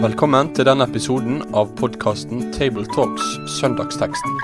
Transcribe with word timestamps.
Velkommen 0.00 0.48
til 0.56 0.64
denne 0.64 0.86
episoden 0.88 1.42
av 1.52 1.74
podkasten 1.76 2.46
Tabletalks 2.56 3.24
Søndagsteksten, 3.58 4.36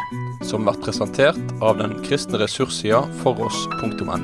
som 0.45 0.67
blir 0.67 0.77
presentert 0.85 1.55
av 1.65 1.79
den 1.81 1.95
kristne 2.05 2.41
ressurssida 2.43 3.03
foross.no. 3.23 4.17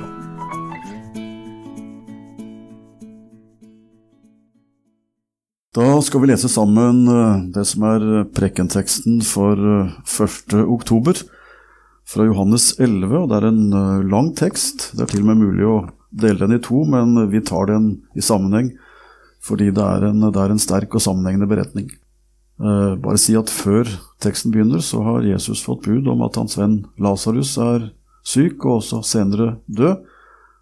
Da 5.72 5.86
skal 6.04 6.20
vi 6.20 6.28
lese 6.28 6.50
sammen 6.52 7.06
eh, 7.08 7.44
det 7.56 7.64
som 7.70 7.86
er 7.88 8.08
prekenteksten 8.36 9.22
for 9.24 9.56
1. 9.56 10.52
eh, 10.52 10.66
oktober, 10.68 11.16
fra 12.12 12.26
Johannes 12.28 12.74
11. 12.78 13.08
og 13.16 13.28
Det 13.30 13.38
er 13.38 13.48
en 13.48 13.64
eh, 13.72 14.04
lang 14.12 14.32
tekst. 14.36 14.90
Det 14.96 15.04
er 15.04 15.12
til 15.12 15.24
og 15.24 15.30
med 15.30 15.40
mulig 15.40 15.66
å 15.68 15.76
dele 16.12 16.44
den 16.44 16.58
i 16.58 16.62
to, 16.62 16.82
men 16.84 17.16
vi 17.32 17.40
tar 17.44 17.70
den 17.72 17.94
i 18.18 18.24
sammenheng 18.24 18.74
fordi 19.42 19.72
det 19.74 19.82
er 19.82 20.04
en, 20.06 20.20
det 20.22 20.38
er 20.38 20.52
en 20.54 20.60
sterk 20.62 20.92
og 20.94 21.02
sammenhengende 21.02 21.48
beretning. 21.50 21.88
Eh, 22.62 22.92
bare 23.02 23.18
si 23.18 23.34
at 23.34 23.50
før 23.50 23.88
teksten 24.22 24.52
begynner, 24.54 24.78
så 24.78 25.00
har 25.02 25.26
Jesus 25.26 25.64
fått 25.66 25.88
bud 25.88 26.06
om 26.12 26.22
at 26.22 26.38
hans 26.38 26.54
venn 26.60 26.76
Lasarus 27.02 27.56
er 27.58 27.88
syk, 28.22 28.62
og 28.62 28.76
også 28.76 29.00
senere 29.02 29.56
død. 29.66 30.04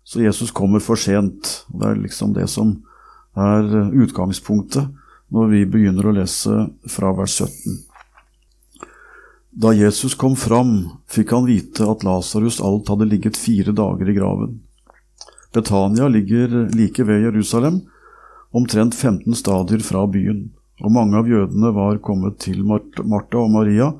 Så 0.08 0.22
Jesus 0.24 0.54
kommer 0.56 0.80
for 0.80 0.96
sent. 0.96 1.66
Det 1.68 1.90
er 1.90 2.00
liksom 2.00 2.32
det 2.32 2.48
som 2.48 2.78
er 3.36 3.68
utgangspunktet 4.00 4.88
når 5.30 5.52
vi 5.52 5.60
begynner 5.68 6.08
å 6.08 6.16
lese 6.16 6.64
fra 6.88 7.12
vers 7.20 7.36
17. 7.36 7.89
Da 9.50 9.72
Jesus 9.74 10.14
kom 10.14 10.36
fram, 10.36 10.88
fikk 11.10 11.32
han 11.34 11.46
vite 11.48 11.86
at 11.90 12.04
Lasarus 12.06 12.60
alt 12.62 12.88
hadde 12.88 13.08
ligget 13.10 13.38
fire 13.38 13.72
dager 13.74 14.08
i 14.08 14.14
graven. 14.14 14.60
Betania 15.52 16.06
ligger 16.08 16.68
like 16.74 17.04
ved 17.04 17.24
Jerusalem, 17.24 17.80
omtrent 18.54 18.94
15 18.94 19.34
stadier 19.34 19.82
fra 19.82 20.06
byen, 20.06 20.52
og 20.80 20.94
mange 20.94 21.18
av 21.18 21.28
jødene 21.28 21.74
var 21.74 21.98
kommet 21.98 22.38
til 22.46 22.62
Martha 22.62 23.42
og 23.42 23.50
Maria 23.50 23.90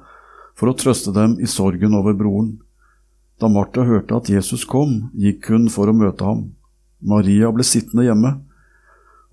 for 0.55 0.71
å 0.71 0.77
trøste 0.79 1.11
dem 1.17 1.35
i 1.43 1.51
sorgen 1.51 1.99
over 1.99 2.15
broren. 2.15 2.61
Da 3.43 3.51
Martha 3.51 3.83
hørte 3.83 4.23
at 4.23 4.31
Jesus 4.31 4.63
kom, 4.69 5.11
gikk 5.19 5.51
hun 5.51 5.67
for 5.73 5.91
å 5.91 5.97
møte 5.97 6.31
ham. 6.31 6.53
Maria 7.03 7.51
ble 7.51 7.67
sittende 7.67 8.07
hjemme. 8.07 8.37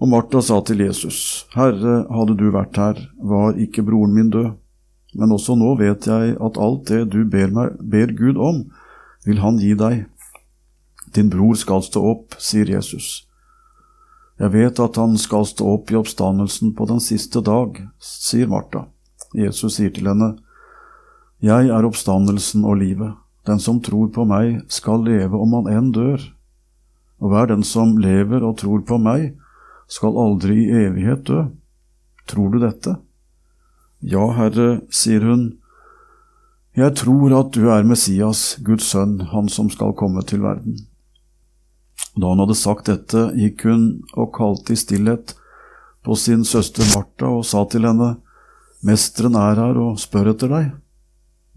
Og 0.02 0.10
Martha 0.10 0.42
sa 0.42 0.64
til 0.66 0.82
Jesus, 0.82 1.46
Herre, 1.54 2.08
hadde 2.10 2.38
du 2.40 2.50
vært 2.54 2.78
her, 2.78 3.02
var 3.22 3.58
ikke 3.60 3.86
broren 3.86 4.18
min 4.18 4.34
død. 4.34 4.56
Men 5.18 5.34
også 5.34 5.56
nå 5.58 5.74
vet 5.80 6.06
jeg 6.06 6.36
at 6.38 6.60
alt 6.62 6.92
det 6.92 7.08
du 7.14 7.24
ber, 7.26 7.50
meg, 7.54 7.78
ber 7.82 8.14
Gud 8.14 8.38
om, 8.38 8.68
vil 9.26 9.42
han 9.42 9.58
gi 9.62 9.74
deg. 9.78 10.06
Din 11.16 11.32
bror 11.34 11.58
skal 11.58 11.82
stå 11.86 12.04
opp, 12.06 12.38
sier 12.38 12.70
Jesus. 12.70 13.26
Jeg 14.38 14.54
vet 14.54 14.80
at 14.84 15.00
han 15.02 15.16
skal 15.18 15.48
stå 15.50 15.66
opp 15.80 15.90
i 15.90 15.98
oppstandelsen 15.98 16.76
på 16.78 16.86
den 16.92 17.02
siste 17.02 17.42
dag, 17.42 17.80
sier 17.98 18.50
Martha. 18.52 18.86
Jesus 19.34 19.80
sier 19.80 19.90
til 19.94 20.08
henne, 20.08 20.38
Jeg 21.42 21.70
er 21.70 21.86
oppstandelsen 21.86 22.64
og 22.66 22.78
livet. 22.78 23.14
Den 23.46 23.60
som 23.60 23.82
tror 23.82 24.10
på 24.14 24.26
meg, 24.26 24.64
skal 24.68 25.04
leve 25.06 25.38
om 25.38 25.54
han 25.54 25.68
enn 25.70 25.92
dør. 25.94 26.22
Og 27.22 27.30
hver 27.32 27.50
den 27.50 27.64
som 27.64 27.98
lever 27.98 28.44
og 28.44 28.58
tror 28.58 28.82
på 28.86 28.98
meg, 28.98 29.36
skal 29.88 30.18
aldri 30.18 30.66
i 30.66 30.80
evighet 30.86 31.26
dø. 31.30 31.46
Tror 32.28 32.52
du 32.52 32.60
dette? 32.60 32.98
Ja, 34.08 34.24
Herre, 34.38 34.82
sier 34.88 35.24
hun. 35.28 35.42
Jeg 36.78 36.94
tror 36.96 37.34
at 37.36 37.50
du 37.58 37.66
er 37.74 37.84
Messias, 37.84 38.54
Guds 38.64 38.86
sønn, 38.94 39.18
han 39.34 39.50
som 39.52 39.68
skal 39.74 39.96
komme 40.00 40.22
til 40.24 40.46
verden. 40.46 40.78
Da 42.16 42.30
hun 42.32 42.40
hadde 42.40 42.56
sagt 42.56 42.88
dette, 42.88 43.26
gikk 43.36 43.66
hun 43.68 43.82
og 44.16 44.30
kalte 44.38 44.78
i 44.78 44.80
stillhet 44.80 45.34
på 46.08 46.16
sin 46.16 46.46
søster 46.48 46.88
Martha 46.94 47.34
og 47.36 47.44
sa 47.50 47.66
til 47.68 47.88
henne, 47.90 48.16
Mesteren 48.86 49.36
er 49.36 49.58
her 49.60 49.80
og 49.82 49.98
spør 50.00 50.30
etter 50.32 50.54
deg. 50.54 50.70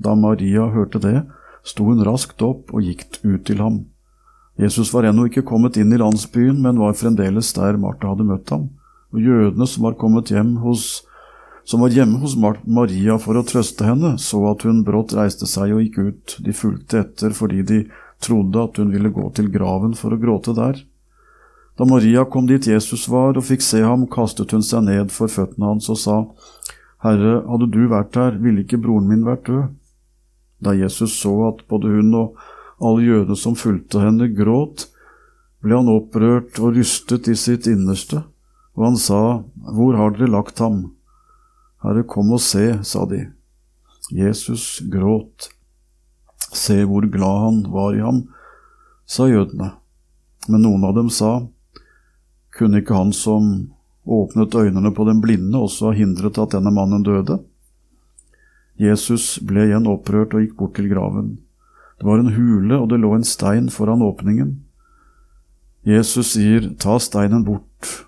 Da 0.00 0.16
Maria 0.18 0.64
hørte 0.72 0.98
det, 1.04 1.20
sto 1.62 1.86
hun 1.86 2.02
raskt 2.08 2.42
opp 2.42 2.72
og 2.74 2.82
gikk 2.82 3.20
ut 3.20 3.44
til 3.46 3.60
ham. 3.62 3.84
Jesus 4.58 4.90
var 4.96 5.06
ennå 5.06 5.28
ikke 5.28 5.44
kommet 5.46 5.78
inn 5.78 5.92
i 5.94 6.00
landsbyen, 6.00 6.58
men 6.64 6.80
var 6.80 6.98
fremdeles 6.98 7.52
der 7.54 7.78
Martha 7.78 8.10
hadde 8.10 8.26
møtt 8.26 8.50
ham, 8.50 8.66
og 9.14 9.22
jødene 9.22 9.68
som 9.70 9.86
var 9.86 10.00
kommet 10.00 10.32
hjem 10.34 10.56
hos 10.64 11.04
som 11.64 11.82
var 11.84 11.94
hjemme 11.94 12.20
hos 12.22 12.36
Maria 12.36 13.18
for 13.20 13.38
å 13.38 13.44
trøste 13.46 13.86
henne, 13.86 14.16
så 14.18 14.40
at 14.50 14.64
hun 14.66 14.82
brått 14.86 15.14
reiste 15.16 15.48
seg 15.48 15.74
og 15.74 15.82
gikk 15.84 15.98
ut. 15.98 16.36
De 16.44 16.54
fulgte 16.56 17.02
etter 17.04 17.34
fordi 17.36 17.62
de 17.66 17.80
trodde 18.20 18.62
at 18.62 18.80
hun 18.80 18.92
ville 18.92 19.12
gå 19.12 19.26
til 19.36 19.50
graven 19.52 19.94
for 19.98 20.14
å 20.14 20.20
gråte 20.20 20.54
der. 20.56 20.80
Da 21.78 21.86
Maria 21.88 22.26
kom 22.28 22.48
dit 22.48 22.66
Jesus 22.68 23.06
var 23.08 23.38
og 23.38 23.46
fikk 23.46 23.62
se 23.64 23.80
ham, 23.84 24.04
kastet 24.10 24.52
hun 24.52 24.64
seg 24.66 24.84
ned 24.88 25.12
for 25.14 25.32
føttene 25.32 25.70
hans 25.70 25.88
og 25.92 26.00
sa, 26.00 26.16
Herre, 27.00 27.38
hadde 27.48 27.70
du 27.72 27.86
vært 27.88 28.18
her, 28.20 28.34
ville 28.36 28.66
ikke 28.66 28.80
broren 28.82 29.08
min 29.08 29.24
vært 29.24 29.46
død. 29.48 29.70
Da 30.60 30.74
Jesus 30.76 31.14
så 31.16 31.32
at 31.48 31.62
både 31.72 31.88
hun 31.88 32.12
og 32.18 32.40
alle 32.84 33.06
jødene 33.06 33.36
som 33.40 33.56
fulgte 33.56 34.02
henne, 34.02 34.28
gråt, 34.36 34.90
ble 35.64 35.76
han 35.76 35.88
opprørt 35.92 36.60
og 36.60 36.76
rystet 36.76 37.28
i 37.32 37.36
sitt 37.36 37.68
innerste, 37.68 38.26
og 38.76 38.90
han 38.90 39.00
sa, 39.00 39.42
Hvor 39.72 39.96
har 39.96 40.12
dere 40.16 40.28
lagt 40.32 40.60
ham? 40.60 40.90
Herre, 41.80 42.04
kom 42.04 42.32
og 42.36 42.42
se, 42.44 42.74
sa 42.84 43.06
de. 43.08 43.24
Jesus 44.12 44.80
gråt. 44.92 45.48
Se 46.50 46.82
hvor 46.84 47.06
glad 47.06 47.44
han 47.44 47.60
var 47.72 47.94
i 47.96 48.02
ham, 48.02 48.24
sa 49.06 49.28
jødene. 49.30 49.72
Men 50.48 50.64
noen 50.66 50.84
av 50.84 50.96
dem 50.96 51.10
sa, 51.12 51.46
kunne 52.56 52.82
ikke 52.82 52.96
han 52.96 53.12
som 53.14 53.70
åpnet 54.04 54.54
øynene 54.54 54.90
på 54.96 55.06
den 55.06 55.20
blinde, 55.22 55.56
også 55.58 55.90
ha 55.90 55.96
hindret 55.96 56.40
at 56.40 56.56
denne 56.56 56.72
mannen 56.74 57.04
døde? 57.06 57.38
Jesus 58.80 59.36
ble 59.44 59.68
igjen 59.68 59.88
opprørt 59.90 60.34
og 60.34 60.42
gikk 60.44 60.56
bort 60.58 60.74
til 60.78 60.88
graven. 60.90 61.38
Det 62.00 62.08
var 62.08 62.22
en 62.22 62.32
hule, 62.32 62.78
og 62.78 62.88
det 62.90 63.00
lå 63.02 63.12
en 63.14 63.26
stein 63.28 63.68
foran 63.72 64.02
åpningen. 64.02 64.54
Jesus 65.84 66.34
sier, 66.34 66.72
ta 66.80 66.96
steinen 67.00 67.44
bort. 67.44 68.06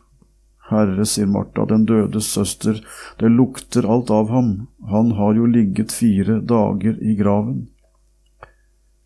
Herre, 0.72 1.04
sier 1.06 1.28
Martha, 1.30 1.66
den 1.68 1.84
dødes 1.88 2.30
søster, 2.32 2.80
det 3.20 3.30
lukter 3.30 3.86
alt 3.88 4.10
av 4.10 4.32
ham, 4.32 4.52
han 4.90 5.12
har 5.18 5.36
jo 5.38 5.46
ligget 5.46 5.92
fire 5.92 6.40
dager 6.40 6.98
i 7.00 7.14
graven. 7.18 7.66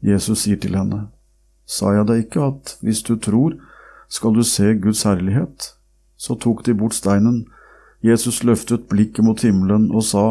Jesus 0.00 0.44
sier 0.47 0.60
til 0.62 0.77
henne, 0.78 1.09
sa 1.66 1.93
jeg 1.97 2.06
deg 2.09 2.27
ikke 2.27 2.49
at 2.53 2.77
hvis 2.87 3.03
du 3.06 3.16
tror, 3.19 3.59
skal 4.09 4.37
du 4.37 4.43
se 4.47 4.75
Guds 4.78 5.03
herlighet? 5.03 5.72
Så 6.16 6.37
tok 6.38 6.62
de 6.65 6.75
bort 6.75 6.94
steinen. 6.94 7.44
Jesus 8.00 8.44
løftet 8.47 8.87
blikket 8.88 9.25
mot 9.27 9.41
himmelen 9.43 9.91
og 9.91 10.04
sa, 10.06 10.27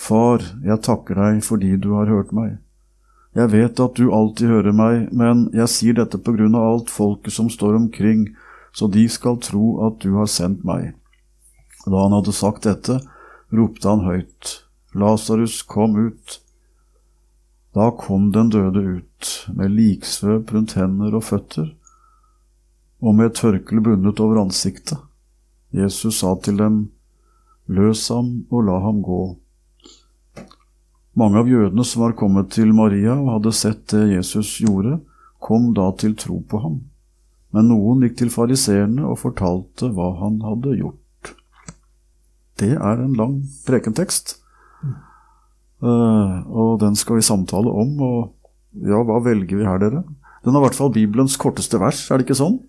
Far, 0.00 0.44
jeg 0.64 0.80
takker 0.84 1.18
deg 1.18 1.40
fordi 1.44 1.74
du 1.76 1.92
har 1.96 2.08
hørt 2.08 2.32
meg. 2.36 2.58
Jeg 3.36 3.52
vet 3.52 3.80
at 3.80 3.98
du 3.98 4.10
alltid 4.10 4.50
hører 4.50 4.74
meg, 4.74 5.10
men 5.14 5.48
jeg 5.54 5.70
sier 5.70 5.96
dette 5.98 6.18
på 6.18 6.34
grunn 6.34 6.56
av 6.58 6.66
alt 6.66 6.90
folket 6.90 7.34
som 7.34 7.50
står 7.52 7.76
omkring, 7.78 8.30
så 8.72 8.86
de 8.86 9.06
skal 9.10 9.40
tro 9.42 9.80
at 9.86 10.00
du 10.04 10.14
har 10.18 10.30
sendt 10.30 10.64
meg. 10.64 10.94
Da 11.86 12.04
han 12.04 12.14
hadde 12.14 12.34
sagt 12.36 12.66
dette, 12.68 13.00
ropte 13.50 13.88
han 13.88 14.04
høyt, 14.06 14.60
Lasarus, 14.94 15.62
kom 15.62 15.96
ut. 15.96 16.40
Da 17.74 17.90
kom 17.94 18.32
den 18.34 18.50
døde 18.50 18.82
ut, 18.98 19.28
med 19.54 19.76
liksvøp 19.76 20.50
rundt 20.54 20.74
hender 20.78 21.14
og 21.14 21.28
føtter, 21.28 21.68
og 23.00 23.14
med 23.14 23.30
et 23.30 23.38
tørkle 23.38 23.82
bundet 23.84 24.20
over 24.20 24.42
ansiktet. 24.42 24.98
Jesus 25.70 26.18
sa 26.20 26.34
til 26.42 26.58
dem, 26.58 26.88
Løs 27.70 28.08
ham 28.10 28.48
og 28.50 28.64
la 28.66 28.80
ham 28.82 28.98
gå. 29.06 29.20
Mange 31.14 31.38
av 31.38 31.50
jødene 31.50 31.84
som 31.86 32.02
var 32.02 32.16
kommet 32.18 32.50
til 32.50 32.72
Maria 32.74 33.14
og 33.14 33.36
hadde 33.36 33.52
sett 33.54 33.84
det 33.92 34.08
Jesus 34.16 34.56
gjorde, 34.58 34.98
kom 35.38 35.70
da 35.76 35.86
til 35.94 36.16
tro 36.18 36.40
på 36.42 36.58
ham. 36.64 36.80
Men 37.56 37.70
noen 37.70 38.04
gikk 38.04 38.18
til 38.20 38.32
fariseerne 38.32 39.06
og 39.08 39.18
fortalte 39.22 39.90
hva 39.94 40.12
han 40.20 40.38
hadde 40.44 40.76
gjort. 40.78 41.32
Det 42.60 42.74
er 42.76 43.00
en 43.00 43.16
lang 43.16 43.38
prekentekst, 43.66 44.36
uh, 45.82 46.40
og 46.44 46.80
den 46.82 46.98
skal 46.98 47.18
vi 47.18 47.24
samtale 47.24 47.72
om. 47.72 47.94
Og 48.04 48.84
ja, 48.86 49.00
hva 49.00 49.18
velger 49.24 49.62
vi 49.62 49.66
her, 49.66 49.80
dere? 49.82 50.04
Den 50.44 50.54
er 50.54 50.60
i 50.60 50.66
hvert 50.68 50.76
fall 50.76 50.92
Bibelens 50.92 51.38
korteste 51.40 51.80
vers, 51.80 52.04
er 52.10 52.20
det 52.20 52.28
ikke 52.28 52.42
sånn? 52.42 52.60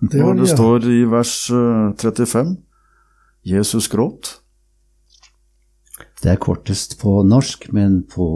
Det, 0.00 0.16
det, 0.16 0.24
det 0.38 0.46
står 0.48 0.86
i 0.88 1.02
vers 1.10 1.32
35 1.50 2.54
Jesus 3.44 3.88
gråt. 3.92 4.38
Det 6.22 6.30
er 6.32 6.40
kortest 6.40 6.96
på 7.02 7.20
norsk, 7.26 7.68
men 7.74 8.00
på 8.08 8.28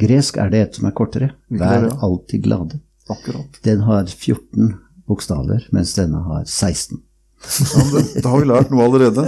gresk 0.00 0.38
er 0.40 0.50
det 0.52 0.62
et 0.64 0.78
som 0.78 0.88
er 0.88 0.94
kortere. 0.96 1.32
Vær 1.52 1.90
alltid 2.00 2.46
glade. 2.46 2.80
Akkurat. 3.10 3.60
Den 3.66 3.84
har 3.86 4.08
14 4.08 4.72
bokstaver, 5.10 5.66
mens 5.74 5.94
denne 5.98 6.22
har 6.26 6.44
16. 6.46 7.00
Ja, 7.40 8.02
da 8.22 8.28
har 8.28 8.42
vi 8.42 8.48
lært 8.50 8.72
noe 8.72 8.84
allerede. 8.84 9.24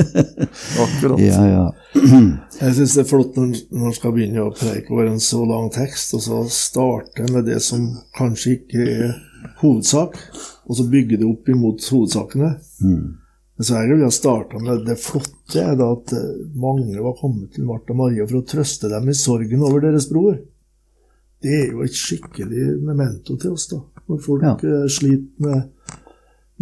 Akkurat. 0.84 1.20
Ja, 1.23 1.44
ja. 1.49 1.62
Jeg 1.96 2.75
syns 2.76 2.96
det 2.96 3.05
er 3.05 3.08
flott 3.08 3.38
når 3.38 3.55
man 3.73 3.94
skal 3.96 4.12
begynne 4.14 4.44
å 4.44 4.52
preike 4.52 4.93
over 4.93 5.08
en 5.08 5.23
så 5.23 5.40
lang 5.49 5.70
tekst, 5.73 6.12
og 6.19 6.25
så 6.26 6.43
starte 6.52 7.26
med 7.32 7.49
det 7.49 7.58
som 7.64 7.88
kanskje 8.19 8.58
ikke 8.58 8.84
er 8.84 9.17
hovedsak, 9.62 10.19
og 10.69 10.79
så 10.79 10.87
bygge 10.93 11.23
det 11.23 11.29
opp 11.29 11.49
imot 11.50 11.88
hovedsakene. 11.88 12.52
Men 13.56 13.67
så 13.67 13.81
jeg 13.81 13.93
ville 13.93 14.08
ha 14.08 14.14
starta 14.14 14.61
med 14.61 14.84
det 14.87 14.99
flotte 15.00 15.61
er 15.62 15.76
da 15.79 15.90
at 15.94 16.12
eh, 16.17 16.31
mange 16.58 16.99
var 17.05 17.19
kommet 17.19 17.52
til 17.55 17.67
Martha 17.69 17.94
Maria 17.96 18.25
for 18.26 18.40
å 18.40 18.46
trøste 18.49 18.88
dem 18.90 19.11
i 19.12 19.17
sorgen 19.17 19.64
over 19.64 19.84
deres 19.84 20.08
bror. 20.11 20.38
Det 21.43 21.52
er 21.58 21.73
jo 21.75 21.82
et 21.84 21.96
skikkelig 21.96 22.79
memento 22.87 23.37
til 23.40 23.56
oss, 23.56 23.69
da. 23.70 23.81
Når 24.09 24.23
folk 24.25 24.43
Ja. 24.43 24.55
eh, 24.57 24.87
sliter 24.89 25.47
med 25.47 25.69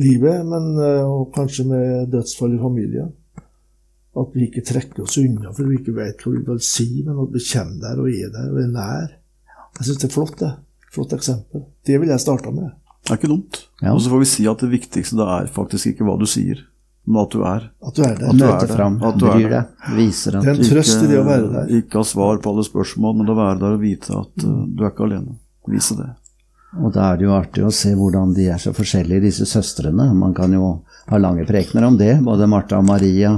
livet, 0.01 0.45
men, 0.47 0.69
eh, 0.79 1.05
og 1.05 1.33
kanskje 1.35 1.67
med 1.67 2.11
dødsfall 2.13 2.55
i 2.55 2.61
familien. 2.63 3.13
At 4.17 4.33
vi 4.35 4.49
ikke 4.49 4.65
trekker 4.67 5.05
oss 5.05 5.19
unna 5.19 5.53
for 5.55 5.69
vi 5.71 5.77
ikke 5.79 5.95
vet 5.95 6.19
hva 6.25 6.33
vi 6.35 6.43
vil 6.47 6.59
si, 6.61 7.03
men 7.07 7.15
at 7.23 7.31
vi 7.33 7.43
kommer 7.53 7.81
der 7.85 8.01
og 8.03 8.09
er 8.11 8.31
der 8.35 8.49
og 8.51 8.59
er 8.65 8.73
nær. 8.75 9.09
Jeg 9.79 9.87
syns 9.87 10.01
det 10.03 10.09
er 10.11 10.15
flott, 10.17 10.37
det. 10.41 10.53
Flott 10.91 11.13
eksempel. 11.15 11.63
Det 11.87 12.01
vil 12.01 12.09
jeg 12.11 12.21
starte 12.21 12.51
med. 12.53 12.73
Det 13.07 13.13
er 13.15 13.17
ikke 13.21 13.31
dumt. 13.31 13.61
Ja. 13.83 13.93
Og 13.95 14.01
så 14.03 14.11
får 14.11 14.19
vi 14.25 14.29
si 14.33 14.47
at 14.51 14.59
det 14.59 14.71
viktigste 14.73 15.17
det 15.17 15.29
er 15.29 15.47
faktisk 15.55 15.87
ikke 15.93 16.05
hva 16.05 16.19
du 16.19 16.27
sier, 16.27 16.59
men 17.07 17.23
at 17.23 17.31
du 17.31 17.45
er. 17.47 17.69
At 17.87 17.95
du 17.95 18.03
er 18.03 18.17
der. 18.19 18.29
At 18.33 18.37
du 18.37 18.45
er 18.45 18.51
Møter 18.51 18.75
fram, 18.75 18.99
at 19.03 19.19
du 19.19 19.27
er 19.31 19.47
deg, 19.55 19.71
viser 19.97 20.33
Det 20.41 20.43
er 20.51 20.59
en 20.59 20.69
trøst 20.73 21.05
i 21.05 21.07
det 21.07 21.21
å 21.21 21.25
være 21.25 21.53
der. 21.55 21.71
ikke 21.79 22.03
ha 22.03 22.03
svar 22.05 22.43
på 22.43 22.51
alle 22.51 22.65
spørsmål, 22.67 23.15
men 23.17 23.31
å 23.31 23.37
være 23.39 23.59
der 23.63 23.77
og 23.79 23.81
vite 23.81 24.11
at 24.11 24.45
uh, 24.45 24.67
du 24.67 24.85
er 24.85 24.91
ikke 24.91 25.07
alene. 25.07 25.39
Vise 25.71 25.97
det. 25.97 26.11
Og 26.79 26.93
da 26.95 27.09
er 27.11 27.19
det 27.19 27.27
jo 27.27 27.35
artig 27.35 27.65
å 27.67 27.73
se 27.75 27.91
hvordan 27.99 28.35
de 28.37 28.47
er 28.55 28.61
så 28.63 28.71
forskjellige, 28.75 29.25
disse 29.25 29.47
søstrene. 29.49 30.13
Man 30.15 30.35
kan 30.37 30.53
jo 30.55 30.69
ha 31.11 31.19
lange 31.19 31.47
prekener 31.49 31.89
om 31.89 31.97
det, 31.99 32.13
både 32.23 32.47
Martha 32.47 32.79
og 32.79 32.87
Maria. 32.87 33.33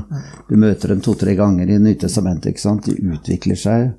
Du 0.48 0.58
møter 0.60 0.92
dem 0.92 1.00
to-tre 1.04 1.34
ganger 1.38 1.70
i 1.70 1.78
Nytestamentet, 1.80 2.52
ikke 2.52 2.64
sant. 2.66 2.88
De 2.88 3.14
utvikler 3.14 3.56
seg. 3.56 3.92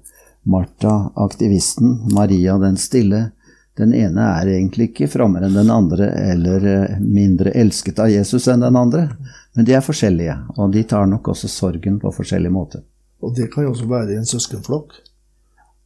Martha, 0.44 1.10
aktivisten. 1.24 2.04
Maria, 2.14 2.60
den 2.62 2.78
stille. 2.78 3.32
Den 3.78 3.96
ene 3.98 4.28
er 4.36 4.52
egentlig 4.54 4.92
ikke 4.92 5.10
frommere 5.10 5.48
enn 5.50 5.58
den 5.58 5.72
andre, 5.74 6.12
eller 6.34 6.66
eh, 6.70 7.00
mindre 7.02 7.56
elsket 7.58 8.04
av 8.04 8.12
Jesus 8.12 8.46
enn 8.52 8.62
den 8.62 8.78
andre. 8.78 9.08
Men 9.58 9.66
de 9.66 9.74
er 9.74 9.86
forskjellige, 9.86 10.36
og 10.60 10.76
de 10.76 10.84
tar 10.86 11.10
nok 11.10 11.32
også 11.34 11.50
sorgen 11.50 11.98
på 12.02 12.12
forskjellig 12.14 12.52
måte. 12.54 12.84
Og 13.24 13.34
det 13.34 13.50
kan 13.54 13.66
jo 13.66 13.74
også 13.74 13.90
være 13.90 14.14
i 14.14 14.20
en 14.20 14.30
søskenflokk. 14.30 14.94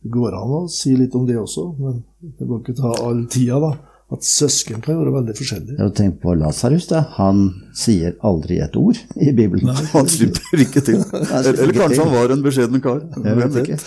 Det 0.03 0.13
går 0.13 0.35
an 0.37 0.55
å 0.59 0.63
si 0.71 0.93
litt 0.97 1.15
om 1.17 1.25
det 1.27 1.37
også, 1.39 1.67
men 1.81 2.01
det 2.37 2.47
må 2.47 2.61
ikke 2.61 2.77
ta 2.77 2.93
all 3.03 3.23
tida, 3.31 3.59
da. 3.63 3.75
At 4.07 4.23
søsken 4.23 4.79
kan 4.79 4.95
være 5.01 5.11
veldig 5.17 5.33
forskjellige. 5.35 5.87
Tenk 5.97 6.21
på 6.21 6.31
Lasarus, 6.39 6.85
da. 6.87 7.01
Han 7.17 7.49
sier 7.75 8.13
aldri 8.23 8.61
et 8.63 8.77
ord 8.79 9.01
i 9.19 9.33
Bibelen. 9.35 9.73
Han 9.91 10.07
slipper 10.07 10.63
ikke 10.63 10.83
til. 10.87 11.01
Eller, 11.35 11.57
eller 11.57 11.75
kanskje 11.75 12.05
han 12.05 12.13
var 12.13 12.31
en 12.31 12.45
beskjeden 12.45 12.83
kar. 12.83 13.01
Jeg 13.03 13.25
Hvem 13.25 13.41
vet 13.41 13.59
ikke. 13.65 13.81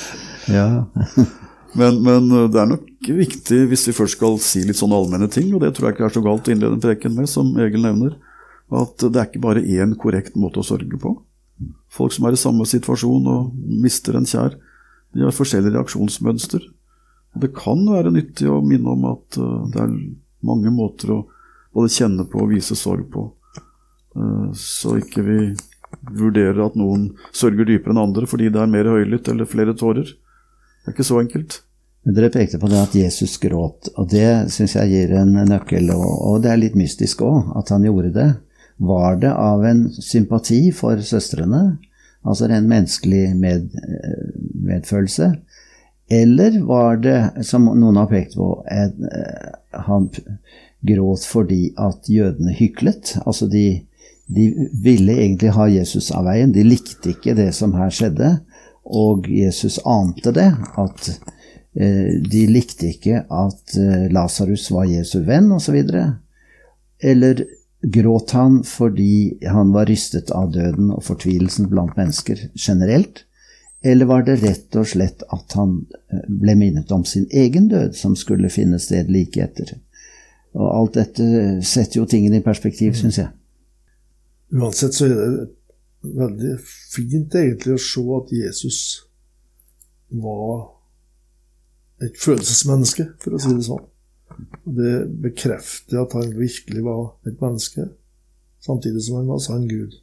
Ja. 0.53 0.67
Men, 1.79 2.01
men 2.03 2.25
uh, 2.35 2.49
det 2.51 2.59
er 2.59 2.67
nok 2.67 2.87
viktig, 3.15 3.61
hvis 3.71 3.85
vi 3.87 3.93
først 3.95 4.17
skal 4.17 4.41
si 4.43 4.65
litt 4.67 4.79
sånne 4.81 4.97
allmenne 4.99 5.29
ting, 5.31 5.53
og 5.55 5.63
det 5.63 5.69
tror 5.77 5.87
jeg 5.87 5.95
ikke 5.97 6.09
er 6.09 6.15
så 6.17 6.23
galt 6.25 6.49
å 6.49 6.51
innlede 6.51 6.75
en 6.75 6.83
preken 6.83 7.15
med, 7.15 7.29
som 7.31 7.53
Egil 7.63 7.85
nevner, 7.85 8.17
at 8.75 9.05
det 9.05 9.15
er 9.15 9.29
ikke 9.29 9.43
bare 9.45 9.63
én 9.63 9.95
korrekt 9.99 10.35
måte 10.35 10.63
å 10.63 10.67
sørge 10.67 10.99
på. 10.99 11.15
Folk 11.95 12.15
som 12.17 12.27
er 12.27 12.35
i 12.35 12.41
samme 12.41 12.67
situasjon 12.67 13.29
og 13.31 13.55
mister 13.85 14.19
en 14.19 14.27
kjær, 14.27 14.57
de 15.15 15.27
har 15.27 15.35
forskjellige 15.35 15.75
reaksjonsmønster. 15.77 16.63
Og 17.35 17.43
Det 17.45 17.53
kan 17.57 17.83
være 17.87 18.13
nyttig 18.15 18.49
å 18.51 18.61
minne 18.65 18.95
om 18.95 19.07
at 19.13 19.39
uh, 19.41 19.67
det 19.73 19.83
er 19.85 19.99
mange 20.47 20.73
måter 20.75 21.15
å 21.15 21.21
både 21.75 21.93
kjenne 21.95 22.27
på 22.31 22.43
og 22.45 22.55
vise 22.55 22.79
sorg 22.79 23.11
på, 23.13 23.29
Uh, 24.11 24.51
så 24.59 24.97
ikke 24.99 25.23
vi 25.23 25.37
vurderer 26.19 26.59
at 26.65 26.75
noen 26.75 27.13
sørger 27.31 27.69
dypere 27.69 27.95
enn 27.95 28.01
andre 28.03 28.27
fordi 28.27 28.49
det 28.51 28.59
er 28.59 28.71
mer 28.71 28.89
høylytt 28.91 29.29
eller 29.31 29.47
flere 29.47 29.75
tårer. 29.79 30.09
Det 30.11 30.91
er 30.91 30.97
ikke 30.97 31.07
så 31.07 31.21
enkelt. 31.21 31.61
Men 32.03 32.17
Dere 32.17 32.31
pekte 32.33 32.59
på 32.59 32.71
det 32.73 32.81
at 32.81 32.95
Jesus 32.97 33.37
gråt, 33.39 33.91
og 34.01 34.09
det 34.11 34.51
syns 34.55 34.75
jeg 34.79 34.89
gir 34.91 35.11
en 35.21 35.35
nøkkel, 35.47 35.91
og 35.93 36.41
det 36.43 36.51
er 36.51 36.63
litt 36.63 36.79
mystisk 36.79 37.21
òg, 37.27 37.51
at 37.61 37.71
han 37.75 37.85
gjorde 37.85 38.15
det. 38.15 38.29
Var 38.81 39.19
det 39.21 39.33
av 39.37 39.67
en 39.69 39.83
sympati 39.93 40.71
for 40.73 41.03
søstrene, 41.05 41.77
altså 42.27 42.49
en 42.49 42.69
menneskelig 42.69 43.37
med, 43.37 43.71
eh, 43.81 44.33
medfølelse, 44.67 45.33
eller 46.11 46.61
var 46.67 46.97
det, 46.97 47.45
som 47.47 47.69
noen 47.71 47.97
har 48.01 48.09
pekt 48.11 48.35
på, 48.35 48.49
en, 48.71 49.07
eh, 49.07 49.53
han 49.87 50.09
gråt 50.81 51.25
fordi 51.29 51.71
at 51.79 52.09
jødene 52.11 52.55
hyklet? 52.59 53.15
Altså 53.27 53.47
de, 53.47 53.83
de 54.27 54.49
ville 54.83 55.15
egentlig 55.21 55.53
ha 55.55 55.69
Jesus 55.71 56.11
av 56.11 56.27
veien, 56.27 56.53
de 56.53 56.65
likte 56.67 57.15
ikke 57.15 57.37
det 57.39 57.53
som 57.55 57.77
her 57.79 57.95
skjedde, 57.95 58.33
og 58.91 59.29
Jesus 59.31 59.79
ante 59.87 60.33
det, 60.35 60.49
at 60.81 61.13
eh, 61.79 62.19
de 62.27 62.45
likte 62.51 62.91
ikke 62.91 63.23
at 63.23 63.77
eh, 63.79 64.09
Lasarus 64.11 64.67
var 64.75 64.91
Jesu 64.91 65.21
venn, 65.29 65.53
osv. 65.55 65.79
Eller 67.01 67.45
gråt 67.83 68.31
han 68.37 68.61
fordi 68.67 69.39
han 69.49 69.73
var 69.73 69.89
rystet 69.89 70.31
av 70.37 70.53
døden 70.53 70.91
og 70.93 71.05
fortvilelsen 71.07 71.71
blant 71.73 71.97
mennesker 71.97 72.49
generelt? 72.55 73.25
Eller 73.83 74.05
var 74.05 74.27
det 74.27 74.41
rett 74.43 74.77
og 74.77 74.89
slett 74.91 75.23
at 75.33 75.55
han 75.57 75.79
eh, 76.13 76.25
ble 76.29 76.55
minnet 76.61 76.91
om 76.93 77.05
sin 77.09 77.25
egen 77.33 77.71
død, 77.71 77.95
som 77.97 78.17
skulle 78.17 78.53
finne 78.53 78.79
sted 78.83 79.09
like 79.09 79.41
etter? 79.41 79.79
Og 80.53 80.67
alt 80.69 80.99
dette 80.99 81.25
setter 81.65 82.03
jo 82.03 82.09
tingene 82.11 82.41
i 82.41 82.45
perspektiv, 82.45 82.93
syns 82.99 83.21
jeg. 83.23 83.31
Uansett 84.53 84.97
så 84.99 85.07
er 85.07 85.15
det 85.15 85.47
veldig 86.21 86.57
fint 86.65 87.37
egentlig 87.39 87.77
å 87.77 87.85
se 87.85 88.05
at 88.19 88.35
Jesus 88.35 88.81
var 90.11 90.67
et 92.05 92.17
følelsesmenneske, 92.19 93.07
for 93.21 93.37
å 93.37 93.41
si 93.41 93.53
det 93.55 93.67
sånn. 93.69 93.87
Det 94.65 94.95
bekrefter 95.25 96.03
at 96.03 96.15
han 96.19 96.31
virkelig 96.37 96.85
var 96.85 97.11
et 97.29 97.41
menneske, 97.41 97.89
samtidig 98.65 99.03
som 99.07 99.21
han 99.21 99.33
var 99.33 99.43
sann 99.45 99.67
Gud. 99.71 99.97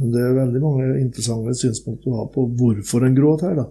Men 0.00 0.10
det 0.14 0.22
er 0.26 0.36
veldig 0.36 0.60
mange 0.62 0.86
interessante 0.98 1.54
synspunkter 1.58 2.10
å 2.10 2.22
ha 2.22 2.28
på 2.30 2.46
hvorfor 2.58 3.06
en 3.06 3.16
gråt 3.16 3.44
her, 3.46 3.58
da. 3.62 3.66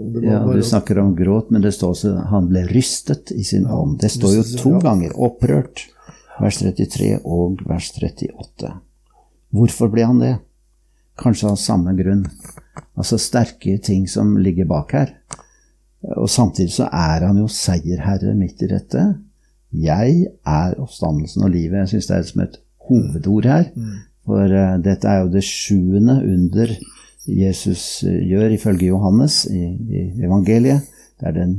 Ja, 0.00 0.44
bare 0.46 0.56
Du 0.56 0.62
snakker 0.62 0.98
om 0.98 1.16
gråt, 1.16 1.50
men 1.50 1.62
det 1.62 1.74
står 1.76 1.94
også 1.94 2.12
at 2.14 2.30
han 2.30 2.46
ble 2.48 2.62
rystet 2.70 3.32
i 3.34 3.42
sin 3.44 3.66
Ja, 3.66 3.80
ånd. 3.82 3.98
Det 4.00 4.08
står 4.14 4.36
jo 4.38 4.44
to 4.56 4.76
ja. 4.78 4.84
ganger. 4.86 5.16
Opprørt. 5.18 5.88
Vers 6.40 6.56
33 6.62 7.18
og 7.28 7.60
vers 7.68 7.90
38. 7.92 8.70
Hvorfor 9.52 9.90
ble 9.92 10.06
han 10.06 10.22
det? 10.22 10.36
Kanskje 11.20 11.50
av 11.50 11.58
samme 11.60 11.92
grunn. 11.98 12.24
Altså 12.96 13.18
sterke 13.20 13.76
ting 13.84 14.06
som 14.08 14.38
ligger 14.40 14.68
bak 14.70 14.94
her. 14.96 15.12
Og 16.02 16.28
samtidig 16.30 16.72
så 16.72 16.88
er 16.92 17.26
han 17.26 17.38
jo 17.38 17.48
seierherre 17.52 18.34
midt 18.34 18.62
i 18.64 18.70
dette. 18.70 19.02
Jeg 19.72 20.26
er 20.46 20.78
oppstandelsen 20.80 21.44
og 21.44 21.52
livet. 21.52 21.78
Jeg 21.82 21.92
syns 21.94 22.08
det 22.08 22.16
er 22.16 22.28
som 22.28 22.44
et 22.46 22.56
hovedord 22.88 23.50
her. 23.50 23.68
For 24.26 24.48
uh, 24.48 24.78
dette 24.82 25.08
er 25.08 25.24
jo 25.24 25.32
det 25.32 25.44
sjuende 25.44 26.20
under 26.24 26.72
Jesus 27.28 28.02
eh, 28.02 28.22
gjør 28.28 28.54
ifølge 28.56 28.86
Johannes 28.90 29.44
i, 29.46 29.62
i 29.92 30.24
evangeliet. 30.24 30.86
Det 31.20 31.28
er 31.28 31.36
den 31.36 31.56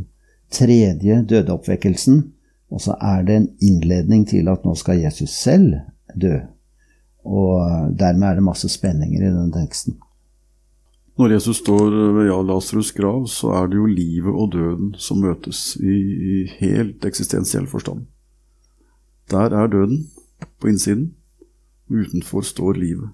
tredje 0.52 1.22
dødeoppvekkelsen, 1.30 2.24
og 2.72 2.82
så 2.82 2.96
er 3.02 3.22
det 3.28 3.36
en 3.36 3.50
innledning 3.62 4.26
til 4.28 4.50
at 4.52 4.66
nå 4.66 4.74
skal 4.76 5.04
Jesus 5.04 5.30
selv 5.30 5.76
dø. 6.22 6.40
Og 7.24 7.62
eh, 7.62 7.92
dermed 8.00 8.28
er 8.28 8.40
det 8.40 8.48
masse 8.48 8.70
spenninger 8.70 9.22
i 9.22 9.34
den 9.34 9.54
teksten. 9.54 10.00
Når 11.20 11.34
Jesus 11.36 11.60
står 11.60 11.92
ved 12.16 12.30
ja, 12.30 12.38
Lasarus' 12.40 12.94
grav, 12.96 13.26
så 13.28 13.52
er 13.58 13.68
det 13.68 13.78
jo 13.78 13.86
livet 13.90 14.32
og 14.32 14.54
døden 14.54 14.94
som 14.98 15.20
møtes 15.22 15.76
i, 15.76 15.96
i 15.96 16.36
helt 16.62 17.04
eksistensiell 17.06 17.68
forstand. 17.68 18.06
Der 19.32 19.52
er 19.52 19.68
døden 19.72 20.06
på 20.60 20.72
innsiden, 20.72 21.12
og 21.90 22.06
utenfor 22.06 22.46
står 22.48 22.80
livet. 22.80 23.12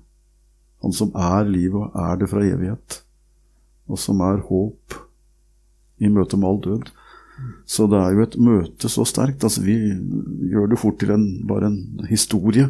Han 0.86 0.94
som 0.94 1.12
er 1.16 1.50
livet, 1.50 1.90
og 1.90 1.98
er 1.98 2.22
det 2.22 2.30
fra 2.30 2.46
evighet, 2.46 3.02
og 3.90 4.00
som 4.00 4.22
er 4.22 4.46
håp 4.46 4.98
i 5.98 6.10
møte 6.14 6.38
med 6.38 6.50
all 6.50 6.62
død. 6.64 6.92
Så 7.66 7.88
det 7.90 7.98
er 7.98 8.14
jo 8.14 8.26
et 8.26 8.38
møte 8.42 8.90
så 8.90 9.06
sterkt. 9.06 9.44
altså 9.44 9.62
Vi 9.66 9.78
gjør 10.52 10.70
det 10.70 10.80
fort 10.82 11.00
til 11.02 11.14
en, 11.14 11.26
bare 11.50 11.70
en 11.70 12.06
historie 12.10 12.70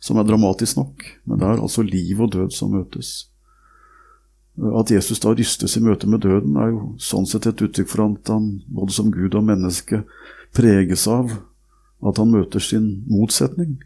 som 0.00 0.18
er 0.18 0.26
dramatisk 0.26 0.78
nok, 0.78 1.04
men 1.26 1.38
det 1.38 1.46
er 1.46 1.60
altså 1.60 1.82
liv 1.82 2.20
og 2.22 2.32
død 2.32 2.54
som 2.54 2.72
møtes. 2.74 3.29
At 4.60 4.90
Jesus 4.92 5.22
da 5.22 5.32
rystes 5.32 5.76
i 5.78 5.80
møte 5.80 6.08
med 6.10 6.20
døden, 6.24 6.56
er 6.60 6.72
jo 6.74 6.80
sånn 7.00 7.28
sett 7.28 7.46
et 7.48 7.62
uttrykk 7.64 7.88
for 7.88 8.04
at 8.04 8.32
han 8.32 8.50
både 8.68 8.92
som 8.92 9.12
Gud 9.14 9.36
og 9.38 9.46
menneske 9.46 10.02
preges 10.56 11.06
av 11.08 11.30
at 12.04 12.20
han 12.20 12.32
møter 12.32 12.60
sin 12.60 12.90
motsetning. 13.08 13.78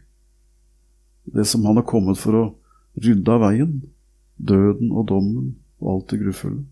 Det 1.25 1.45
som 1.47 1.65
han 1.65 1.79
har 1.79 1.87
kommet 1.87 2.19
for 2.19 2.37
å 2.37 2.45
rydde 3.01 3.31
av 3.31 3.43
veien. 3.47 3.77
Døden 4.35 4.91
og 4.91 5.07
dommen 5.11 5.53
og 5.79 5.91
alt 5.93 6.11
det 6.11 6.21
grufulle. 6.25 6.65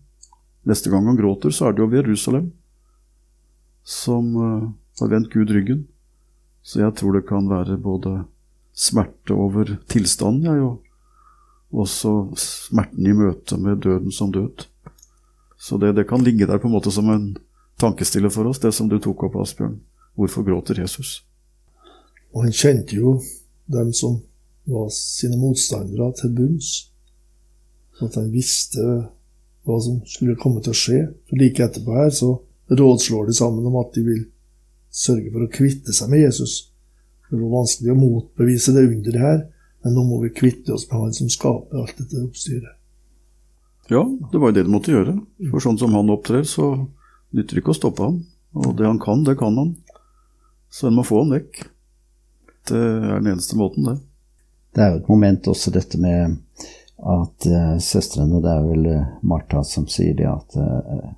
Neste 0.68 0.92
gang 0.92 1.08
han 1.08 1.18
gråter, 1.18 1.52
så 1.52 1.68
er 1.68 1.74
det 1.74 1.84
jo 1.84 1.88
ved 1.92 2.02
Jerusalem, 2.02 2.52
som 3.84 4.30
eh, 4.36 4.68
har 5.00 5.10
vendt 5.12 5.32
Gud 5.32 5.52
ryggen. 5.52 5.84
Så 6.64 6.80
jeg 6.80 6.96
tror 6.96 7.16
det 7.16 7.26
kan 7.28 7.48
være 7.50 7.76
både 7.80 8.22
smerte 8.72 9.36
over 9.36 9.76
tilstanden, 9.92 10.48
jeg, 10.48 10.64
og 10.64 10.83
også 11.74 12.12
smerten 12.38 13.06
i 13.06 13.14
møte 13.16 13.58
med 13.60 13.82
døden 13.82 14.12
som 14.12 14.32
død. 14.32 14.66
Så 15.58 15.78
det, 15.80 15.94
det 15.96 16.08
kan 16.08 16.24
ligge 16.24 16.46
der 16.46 16.60
på 16.60 16.68
en 16.68 16.76
måte 16.76 16.92
som 16.92 17.08
en 17.10 17.32
tankestiller 17.80 18.30
for 18.30 18.46
oss, 18.46 18.60
det 18.62 18.74
som 18.74 18.88
du 18.88 18.98
tok 19.02 19.26
opp, 19.28 19.38
Asbjørn. 19.42 19.78
Hvorfor 20.14 20.44
gråter 20.46 20.78
Jesus? 20.80 21.24
Og 22.34 22.44
han 22.44 22.54
kjente 22.54 22.96
jo 22.96 23.18
dem 23.70 23.92
som 23.96 24.20
var 24.70 24.90
sine 24.94 25.38
motstandere, 25.38 26.12
til 26.18 26.34
bunns. 26.36 26.70
At 28.02 28.16
han 28.18 28.30
visste 28.32 28.84
hva 29.64 29.78
som 29.80 30.00
skulle 30.08 30.38
komme 30.40 30.62
til 30.62 30.74
å 30.74 30.78
skje. 30.78 31.00
For 31.28 31.40
like 31.40 31.64
etterpå 31.64 31.96
her 31.96 32.12
så 32.14 32.34
rådslår 32.70 33.28
de 33.28 33.36
sammen 33.36 33.66
om 33.66 33.78
at 33.80 33.94
de 33.96 34.04
vil 34.06 34.22
sørge 34.94 35.32
for 35.32 35.44
å 35.44 35.50
kvitte 35.52 35.94
seg 35.96 36.10
med 36.12 36.24
Jesus. 36.26 36.70
Det 37.30 37.40
var 37.40 37.56
vanskelig 37.56 37.92
å 37.94 37.98
motbevise 37.98 38.74
det 38.76 38.86
underet 38.86 39.22
her, 39.22 39.40
men 39.84 39.94
nå 39.94 40.04
må 40.08 40.22
vi 40.22 40.32
kvitte 40.32 40.72
oss 40.72 40.86
med 40.90 41.00
han 41.00 41.14
som 41.16 41.28
skaper 41.28 41.82
alt 41.82 41.98
dette 42.00 42.22
oppstyret. 42.24 42.80
Ja, 43.92 44.00
det 44.32 44.38
var 44.40 44.48
jo 44.48 44.56
det 44.56 44.64
de 44.64 44.72
måtte 44.72 44.94
gjøre. 44.94 45.18
For 45.50 45.60
sånn 45.60 45.76
som 45.80 45.92
han 45.92 46.12
opptrer, 46.12 46.46
så 46.48 46.70
nytter 47.36 47.58
det 47.58 47.60
ikke 47.60 47.74
å 47.74 47.76
stoppe 47.76 48.06
han. 48.06 48.22
Og 48.56 48.72
det 48.78 48.86
han 48.88 49.00
kan, 49.02 49.26
det 49.26 49.36
kan 49.36 49.58
han. 49.60 49.74
Så 50.72 50.88
en 50.88 50.96
må 50.96 51.04
få 51.04 51.20
han 51.20 51.34
vekk. 51.36 51.66
Det 52.70 52.80
er 52.80 53.18
den 53.18 53.34
eneste 53.34 53.58
måten, 53.60 53.84
det. 53.90 53.98
Det 54.74 54.82
er 54.82 54.94
jo 54.94 55.02
et 55.02 55.10
moment 55.12 55.50
også 55.52 55.70
dette 55.74 56.00
med 56.00 56.38
at 57.04 57.46
uh, 57.46 57.76
søstrene 57.82 58.40
Det 58.42 58.50
er 58.50 58.64
vel 58.64 58.86
uh, 58.88 59.12
Martha 59.26 59.60
som 59.66 59.84
sier 59.90 60.16
det 60.18 60.26
at 60.30 60.56
uh, 60.56 61.12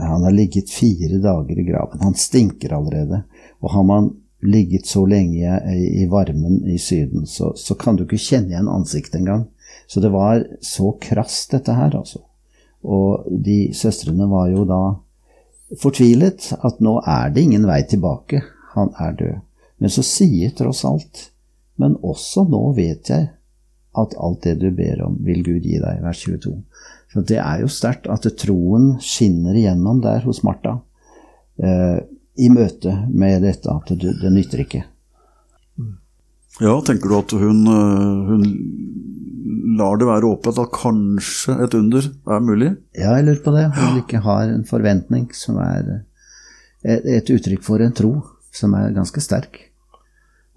han 0.00 0.24
har 0.24 0.32
ligget 0.32 0.72
fire 0.72 1.20
dager 1.20 1.58
i 1.60 1.66
graven. 1.66 2.00
Han 2.00 2.16
stinker 2.16 2.72
allerede. 2.72 3.22
Og 3.60 3.74
har 3.76 3.84
man 3.84 4.08
ligget 4.42 4.86
så 4.86 5.04
lenge 5.06 5.60
i, 5.74 6.06
varmen 6.10 6.64
i 6.66 6.78
Syden, 6.78 7.26
så, 7.26 7.52
så, 7.56 7.74
kan 7.78 7.96
du 7.96 8.04
ikke 8.04 8.18
kjenne 8.18 8.52
igjen 8.52 8.70
ansiktet 8.70 9.20
engang. 9.20 9.46
Så 9.86 10.00
det 10.02 10.10
var 10.12 10.42
så 10.60 10.92
krast, 11.00 11.50
dette 11.54 11.74
her, 11.76 11.94
altså. 11.96 12.24
Og 12.82 13.28
de 13.30 13.70
søstrene 13.76 14.26
var 14.30 14.48
jo 14.50 14.64
da 14.66 14.82
fortvilet 15.78 16.50
at 16.58 16.80
nå 16.82 16.98
er 17.06 17.30
det 17.30 17.46
ingen 17.46 17.68
vei 17.68 17.82
tilbake. 17.88 18.42
Han 18.74 18.90
er 19.00 19.14
død. 19.18 19.38
Men 19.82 19.90
så 19.90 20.04
sier 20.06 20.52
tross 20.54 20.84
alt 20.86 21.28
Men 21.80 21.96
også 22.06 22.44
nå 22.46 22.60
vet 22.76 23.08
jeg 23.10 23.30
at 23.98 24.12
alt 24.20 24.44
det 24.44 24.58
du 24.60 24.68
ber 24.76 25.00
om, 25.04 25.16
vil 25.24 25.40
Gud 25.44 25.64
gi 25.66 25.78
deg. 25.80 26.02
Vers 26.04 26.20
22. 26.24 26.52
Så 27.12 27.22
det 27.28 27.38
er 27.40 27.62
jo 27.62 27.68
sterkt 27.72 28.06
at 28.12 28.28
troen 28.40 28.94
skinner 29.02 29.56
igjennom 29.56 30.00
der 30.04 30.22
hos 30.24 30.42
Martha. 30.46 30.78
Eh, 31.60 31.98
I 32.40 32.48
møte 32.48 32.94
med 33.12 33.42
dette 33.44 33.68
at 33.68 33.92
det, 33.92 34.14
det 34.22 34.32
nytter 34.32 34.64
ikke. 34.64 34.84
Ja, 36.60 36.74
tenker 36.84 37.08
du 37.08 37.16
at 37.16 37.32
hun, 37.36 37.64
eh, 37.68 38.28
hun 38.28 38.46
lar 39.78 39.96
det 40.00 40.08
være 40.08 40.28
åpent 40.28 40.60
at 40.60 40.72
kanskje 40.74 41.56
et 41.64 41.74
under 41.76 42.08
er 42.08 42.44
mulig? 42.44 42.70
Ja, 42.96 43.16
jeg 43.16 43.26
lurer 43.26 43.42
på 43.44 43.54
det. 43.56 43.66
Hun 43.76 44.00
ikke 44.02 44.22
har 44.24 44.48
en 44.50 44.64
forventning 44.68 45.30
som 45.36 45.60
er 45.62 46.04
et, 46.84 47.04
et 47.18 47.32
uttrykk 47.32 47.64
for 47.64 47.84
en 47.84 47.94
tro 47.96 48.14
som 48.52 48.74
er 48.76 48.92
ganske 48.96 49.22
sterk. 49.24 49.58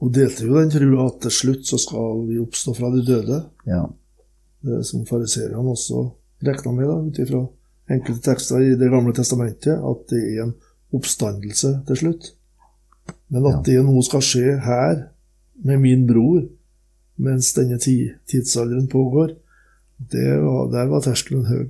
Hun 0.03 0.11
delte 0.11 0.47
jo 0.47 0.59
den 0.59 0.73
trua 0.73 1.07
at 1.07 1.21
til 1.23 1.33
slutt 1.33 1.69
så 1.69 1.79
skal 1.79 2.25
vi 2.27 2.41
oppstå 2.43 2.75
fra 2.75 2.91
de 2.91 3.03
døde. 3.07 3.39
Ja. 3.69 3.85
Det 4.65 4.81
som 4.87 5.05
fariseerne 5.07 5.61
også 5.61 6.09
regna 6.43 6.73
med, 6.75 6.91
ut 7.07 7.19
ifra 7.21 7.45
enkelte 7.91 8.21
tekster 8.25 8.63
i 8.65 8.75
Det 8.79 8.89
gamle 8.91 9.13
testamentet, 9.15 9.77
at 9.77 10.09
det 10.11 10.21
er 10.21 10.43
en 10.43 10.55
oppstandelse 10.95 11.71
til 11.87 11.99
slutt. 12.01 12.31
Men 13.29 13.47
at 13.49 13.63
det 13.67 13.79
nå 13.85 14.01
skal 14.05 14.23
skje 14.25 14.57
her, 14.65 15.07
med 15.65 15.79
min 15.81 16.03
bror, 16.07 16.43
mens 17.17 17.53
denne 17.55 17.77
ti- 17.79 18.11
tidsalderen 18.27 18.87
pågår, 18.91 19.35
det 20.11 20.27
var, 20.43 20.67
der 20.73 20.89
var 20.91 21.03
terskelen 21.05 21.45
høy. 21.47 21.69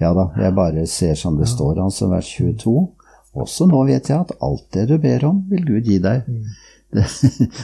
Ja 0.00 0.12
da, 0.14 0.28
jeg 0.38 0.54
bare 0.54 0.84
ser 0.86 1.16
som 1.18 1.38
det 1.40 1.48
står, 1.50 1.80
altså 1.82 2.06
vers 2.12 2.28
22. 2.36 2.76
Også 3.36 3.66
nå 3.68 3.82
vet 3.88 4.08
jeg 4.12 4.20
at 4.22 4.36
alt 4.44 4.66
det 4.76 4.86
du 4.90 4.96
ber 5.02 5.24
om, 5.28 5.42
vil 5.50 5.64
Gud 5.66 5.90
gi 5.90 5.98
deg. 6.02 6.24
Det, 6.96 7.02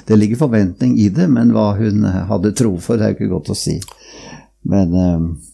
det 0.08 0.16
ligger 0.18 0.36
forventning 0.40 0.96
i 0.98 1.04
det, 1.14 1.28
men 1.30 1.52
hva 1.54 1.68
hun 1.78 2.02
hadde 2.04 2.50
tro 2.58 2.72
for, 2.82 2.98
det 2.98 3.04
er 3.06 3.12
jo 3.12 3.16
ikke 3.20 3.28
godt 3.30 3.52
å 3.54 3.56
si. 3.56 3.76
Men, 4.68 4.90
eh, 4.98 5.51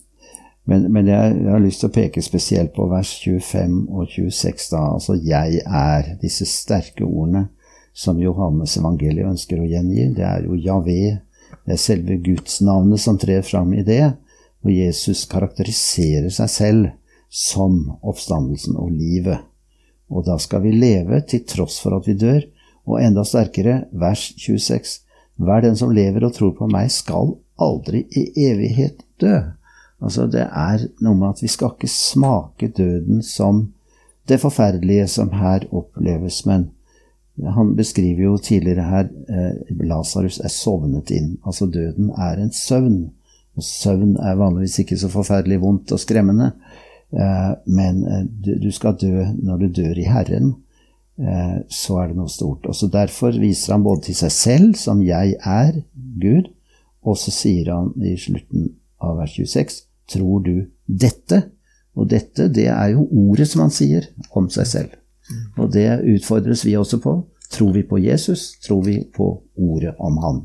men, 0.69 0.85
men 0.93 1.09
jeg, 1.09 1.37
jeg 1.41 1.53
har 1.53 1.63
lyst 1.65 1.81
til 1.81 1.89
å 1.89 1.95
peke 1.95 2.23
spesielt 2.25 2.75
på 2.77 2.85
vers 2.91 3.15
25 3.23 3.79
og 3.89 4.11
26, 4.13 4.67
da. 4.75 4.83
Altså 4.99 5.17
'jeg 5.17 5.63
er', 5.65 6.19
disse 6.21 6.45
sterke 6.45 7.07
ordene 7.07 7.49
som 7.97 8.21
Johannes 8.21 8.77
evangeliet 8.77 9.31
ønsker 9.31 9.63
å 9.63 9.69
gjengi. 9.69 10.11
Det 10.15 10.27
er 10.29 10.45
jo 10.45 10.59
Javé, 10.61 11.21
det 11.65 11.73
er 11.73 11.81
selve 11.81 12.19
gudsnavnet 12.21 13.01
som 13.01 13.19
trer 13.19 13.43
fram 13.43 13.73
i 13.75 13.83
det. 13.83 14.15
Og 14.67 14.75
Jesus 14.75 15.25
karakteriserer 15.31 16.29
seg 16.35 16.53
selv 16.53 16.87
som 17.33 17.99
oppstandelsen 18.03 18.77
og 18.77 18.93
livet. 18.93 19.41
Og 20.13 20.25
da 20.29 20.37
skal 20.41 20.63
vi 20.65 20.73
leve 20.73 21.23
til 21.29 21.45
tross 21.49 21.81
for 21.81 21.97
at 21.97 22.09
vi 22.09 22.17
dør. 22.19 22.43
Og 22.89 23.01
enda 23.01 23.25
sterkere, 23.25 23.87
vers 23.93 24.35
26. 24.37 25.01
Hver 25.39 25.65
den 25.65 25.77
som 25.77 25.93
lever 25.95 26.25
og 26.29 26.35
tror 26.37 26.55
på 26.57 26.69
meg, 26.69 26.91
skal 26.93 27.39
aldri 27.57 28.05
i 28.13 28.29
evighet 28.49 29.05
dø. 29.21 29.37
Altså, 29.99 30.27
det 30.31 30.47
er 30.47 30.87
noe 31.03 31.19
med 31.19 31.35
at 31.35 31.43
vi 31.43 31.51
skal 31.51 31.75
ikke 31.75 31.91
smake 31.91 32.71
døden 32.77 33.23
som 33.27 33.69
det 34.29 34.41
forferdelige 34.41 35.09
som 35.09 35.33
her 35.35 35.65
oppleves, 35.73 36.45
men 36.47 36.71
han 37.55 37.75
beskriver 37.77 38.23
jo 38.23 38.37
tidligere 38.43 38.85
her 38.85 39.09
eh, 39.31 39.77
Lasarus 39.87 40.41
er 40.43 40.53
sovnet 40.53 41.11
inn. 41.15 41.37
Altså 41.47 41.69
døden 41.71 42.11
er 42.11 42.43
en 42.43 42.53
søvn. 42.53 42.99
Og 43.59 43.65
søvn 43.65 44.17
er 44.23 44.39
vanligvis 44.39 44.79
ikke 44.83 44.99
så 44.99 45.11
forferdelig 45.11 45.61
vondt 45.63 45.95
og 45.95 46.03
skremmende. 46.03 46.51
Eh, 47.15 47.53
men 47.67 48.03
eh, 48.07 48.25
du, 48.27 48.71
skal 48.75 48.99
dø 49.01 49.25
når 49.39 49.63
du 49.63 49.69
dør 49.81 50.03
i 50.03 50.09
Herren. 50.11 50.57
Eh, 51.19 51.59
så 51.71 52.01
er 52.03 52.11
det 52.11 52.19
noe 52.19 52.33
stort. 52.33 52.67
Og 52.67 52.77
så 52.77 52.91
Derfor 52.91 53.39
viser 53.39 53.77
han 53.77 53.87
både 53.87 54.09
til 54.09 54.19
seg 54.19 54.33
selv, 54.35 54.75
som 54.75 55.03
'jeg 55.03 55.37
er 55.39 55.83
Gud', 55.95 56.51
og 57.03 57.17
så 57.17 57.31
sier 57.31 57.73
han 57.75 57.95
i 58.03 58.17
slutten 58.19 58.75
av 59.01 59.17
vers 59.17 59.39
26 59.39 59.88
'Tror 60.09 60.43
du 60.45 60.57
dette?' 60.87 61.43
Og 61.99 62.07
dette, 62.11 62.47
det 62.55 62.69
er 62.71 62.93
jo 62.95 63.09
ordet 63.11 63.49
som 63.51 63.65
han 63.65 63.73
sier 63.75 64.05
om 64.39 64.47
seg 64.55 64.67
selv. 64.71 64.93
Og 65.59 65.73
det 65.75 65.89
utfordres 66.15 66.63
vi 66.67 66.77
også 66.79 67.01
på. 67.03 67.15
Tror 67.51 67.73
vi 67.75 67.83
på 67.83 67.99
Jesus? 67.99 68.53
Tror 68.63 68.85
vi 68.85 69.01
på 69.17 69.27
ordet 69.57 69.95
om 69.99 70.21
han? 70.23 70.39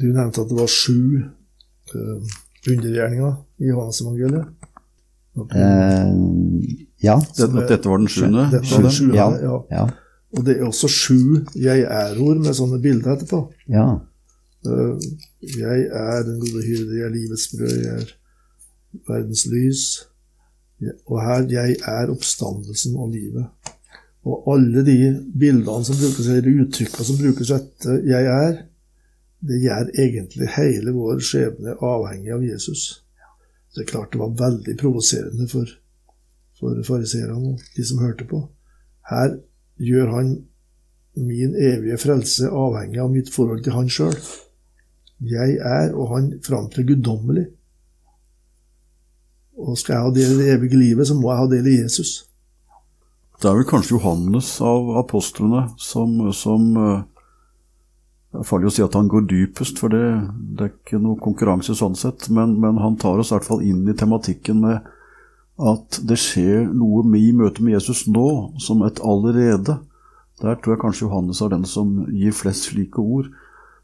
Du 0.00 0.06
nevnte 0.06 0.40
at 0.40 0.48
det 0.48 0.56
var 0.56 0.72
sju 0.72 1.20
uh, 1.20 2.34
undergjerninger 2.70 3.36
i 3.60 3.70
Johannes-evangeliet. 3.70 4.48
Uh, 5.36 6.64
ja. 7.04 7.18
Det, 7.36 7.50
at 7.50 7.70
dette 7.74 7.88
var 7.90 8.00
den 8.00 8.08
sjuende? 8.08 8.48
Ja. 9.16 9.60
Ja. 9.70 9.86
Og 10.36 10.44
det 10.46 10.56
er 10.56 10.66
også 10.66 10.88
sju 10.88 11.44
'jeg 11.54 11.84
er'-ord 11.84 12.40
med 12.40 12.54
sånne 12.56 12.80
bilder 12.82 13.16
etterpå. 13.16 13.50
ja. 13.68 13.88
Jeg 15.56 15.88
er 15.92 16.22
den 16.26 16.40
gode 16.40 16.62
hyrde, 16.66 16.98
jeg 16.98 17.06
er 17.06 17.14
livets 17.14 17.48
brød, 17.52 17.76
jeg 17.82 18.02
er 18.02 18.12
verdens 19.08 19.46
lys. 19.52 19.82
Og 21.06 21.22
her 21.22 21.46
'jeg 21.48 21.76
er 21.86 22.10
oppstandelsen 22.10 22.96
og 22.96 23.10
livet'. 23.10 23.48
Og 24.24 24.54
alle 24.54 24.84
de 24.86 24.96
bildene 25.38 25.84
som 25.84 25.96
brukes, 25.96 26.28
eller 26.28 26.62
uttrykkene 26.62 27.04
som 27.04 27.18
brukes 27.22 27.50
etter 27.50 28.02
'jeg 28.02 28.24
er', 28.26 28.62
det 29.48 29.62
gjør 29.62 29.90
egentlig 29.98 30.48
hele 30.56 30.92
vår 30.92 31.20
skjebne 31.20 31.76
avhengig 31.84 32.32
av 32.32 32.44
Jesus. 32.44 33.02
Det 33.74 33.82
er 33.82 33.90
klart 33.90 34.12
det 34.12 34.20
var 34.20 34.32
veldig 34.48 34.76
provoserende 34.80 35.48
for, 35.48 35.66
for 36.58 36.82
fariseerne 36.82 37.36
og 37.36 37.60
de 37.76 37.84
som 37.84 37.98
hørte 37.98 38.24
på. 38.24 38.48
Her 39.10 39.36
gjør 39.76 40.10
han 40.14 40.44
min 41.16 41.54
evige 41.54 41.98
frelse 41.98 42.48
avhengig 42.48 43.00
av 43.00 43.12
mitt 43.12 43.30
forhold 43.32 43.62
til 43.64 43.76
han 43.76 43.88
sjøl. 43.88 44.16
Jeg 45.24 45.56
er, 45.56 45.94
og 45.96 46.12
han 46.12 46.32
framtrer 46.44 46.84
guddommelig. 46.84 47.46
Og 49.56 49.78
skal 49.80 49.94
jeg 49.94 50.04
ha 50.04 50.12
del 50.12 50.32
i 50.34 50.40
det 50.42 50.48
evige 50.52 50.78
livet, 50.78 51.08
så 51.08 51.16
må 51.16 51.30
jeg 51.30 51.40
ha 51.40 51.46
del 51.50 51.68
i 51.70 51.78
Jesus. 51.80 52.26
Det 53.40 53.48
er 53.48 53.56
vel 53.56 53.68
kanskje 53.68 53.96
Johannes 53.96 54.48
av 54.64 54.90
apostlene 55.00 55.66
som, 55.80 56.18
som 56.32 56.68
eh, 56.80 57.04
Det 58.32 58.40
er 58.40 58.48
farlig 58.48 58.68
å 58.68 58.74
si 58.76 58.84
at 58.84 58.96
han 58.96 59.08
går 59.08 59.26
dypest, 59.28 59.80
for 59.80 59.92
det, 59.92 60.04
det 60.56 60.66
er 60.66 60.72
ikke 60.74 61.00
noe 61.00 61.20
konkurranse 61.20 61.76
sånn 61.76 61.96
sett. 61.96 62.28
Men, 62.28 62.56
men 62.60 62.80
han 62.82 62.98
tar 63.00 63.20
oss 63.20 63.32
i 63.32 63.36
hvert 63.36 63.48
fall 63.48 63.64
inn 63.64 63.84
i 63.88 63.96
tematikken 63.96 64.60
med 64.64 64.92
at 65.56 66.00
det 66.04 66.18
skjer 66.20 66.66
noe 66.68 67.04
i 67.16 67.30
møte 67.32 67.64
med 67.64 67.78
Jesus 67.78 68.04
nå, 68.12 68.28
som 68.60 68.84
et 68.84 69.00
allerede. 69.00 69.78
Der 70.42 70.58
tror 70.60 70.74
jeg 70.74 70.82
kanskje 70.82 71.06
Johannes 71.06 71.40
er 71.40 71.54
den 71.54 71.64
som 71.64 72.02
gir 72.12 72.36
flest 72.36 72.68
slike 72.68 73.00
ord. 73.00 73.30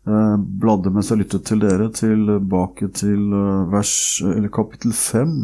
Eh, 0.02 0.36
bladde 0.36 0.90
mens 0.90 1.12
jeg 1.12 1.20
lyttet 1.20 1.44
til 1.46 1.60
dere, 1.62 1.86
tilbake 1.94 2.88
til 2.90 3.28
eh, 3.38 3.66
vers, 3.70 3.92
kapittel 4.50 4.94
5 4.98 5.36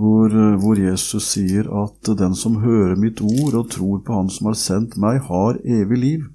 hvor, 0.00 0.32
eh, 0.32 0.54
hvor 0.62 0.78
Jesus 0.80 1.26
sier 1.34 1.68
at 1.82 2.08
den 2.16 2.34
som 2.34 2.62
hører 2.62 2.96
mitt 2.96 3.20
ord 3.20 3.58
og 3.58 3.70
tror 3.74 3.98
på 4.06 4.16
Han 4.16 4.30
som 4.32 4.48
har 4.48 4.56
sendt 4.56 4.96
meg, 4.96 5.20
har 5.28 5.60
evig 5.64 5.98
liv, 5.98 6.28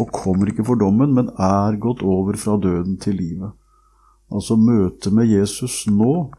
og 0.00 0.14
kommer 0.16 0.48
ikke 0.48 0.64
for 0.64 0.80
dommen, 0.80 1.12
men 1.12 1.28
er 1.36 1.76
gått 1.76 2.00
over 2.02 2.38
fra 2.40 2.56
døden 2.56 2.96
til 2.96 3.18
livet. 3.20 3.52
Altså 4.32 4.56
møtet 4.56 5.12
med 5.12 5.28
Jesus 5.28 5.84
nå 5.92 6.30